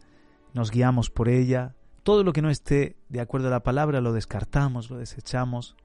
nos 0.54 0.72
guiamos 0.72 1.10
por 1.10 1.28
ella, 1.28 1.76
todo 2.04 2.24
lo 2.24 2.32
que 2.32 2.42
no 2.42 2.50
esté 2.50 2.96
de 3.10 3.20
acuerdo 3.20 3.48
a 3.48 3.52
la 3.52 3.64
palabra 3.64 4.00
lo 4.00 4.14
descartamos, 4.14 4.90
lo 4.90 4.98
desechamos 4.98 5.76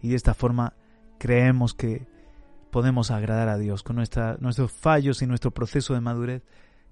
y 0.00 0.08
de 0.08 0.16
esta 0.16 0.34
forma 0.34 0.74
creemos 1.18 1.74
que 1.74 2.06
podemos 2.70 3.10
agradar 3.10 3.48
a 3.48 3.58
Dios. 3.58 3.82
Con 3.82 3.96
nuestros 3.96 4.72
fallos 4.72 5.22
y 5.22 5.26
nuestro 5.26 5.50
proceso 5.50 5.94
de 5.94 6.00
madurez 6.00 6.42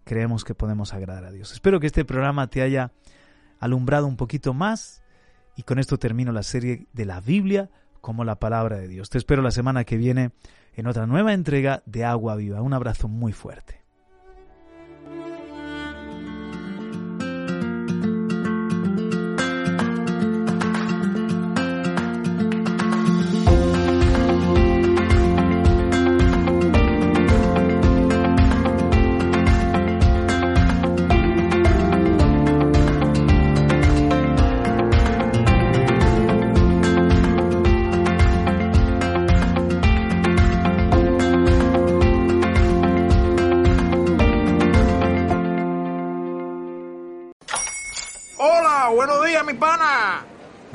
creemos 0.05 0.45
que 0.45 0.55
podemos 0.55 0.95
agradar 0.95 1.25
a 1.25 1.33
Dios. 1.33 1.53
Espero 1.53 1.81
que 1.81 1.87
este 1.87 2.05
programa 2.05 2.49
te 2.49 2.63
haya 2.63 2.93
alumbrado 3.59 4.07
un 4.07 4.17
poquito 4.17 4.55
más 4.55 5.03
y 5.57 5.63
con 5.63 5.79
esto 5.79 5.99
termino 5.99 6.33
la 6.33 6.43
serie 6.43 6.87
de 6.93 7.05
la 7.05 7.21
Biblia 7.21 7.71
como 8.01 8.25
la 8.25 8.39
palabra 8.39 8.77
de 8.77 8.89
Dios. 8.89 9.11
Te 9.11 9.19
espero 9.19 9.43
la 9.43 9.51
semana 9.51 9.85
que 9.85 9.97
viene 9.97 10.31
en 10.75 10.87
otra 10.87 11.07
nueva 11.07 11.33
entrega 11.33 11.83
de 11.87 12.05
Agua 12.05 12.37
Viva. 12.37 12.63
Un 12.63 12.75
abrazo 12.75 13.09
muy 13.09 13.33
fuerte. 13.33 13.86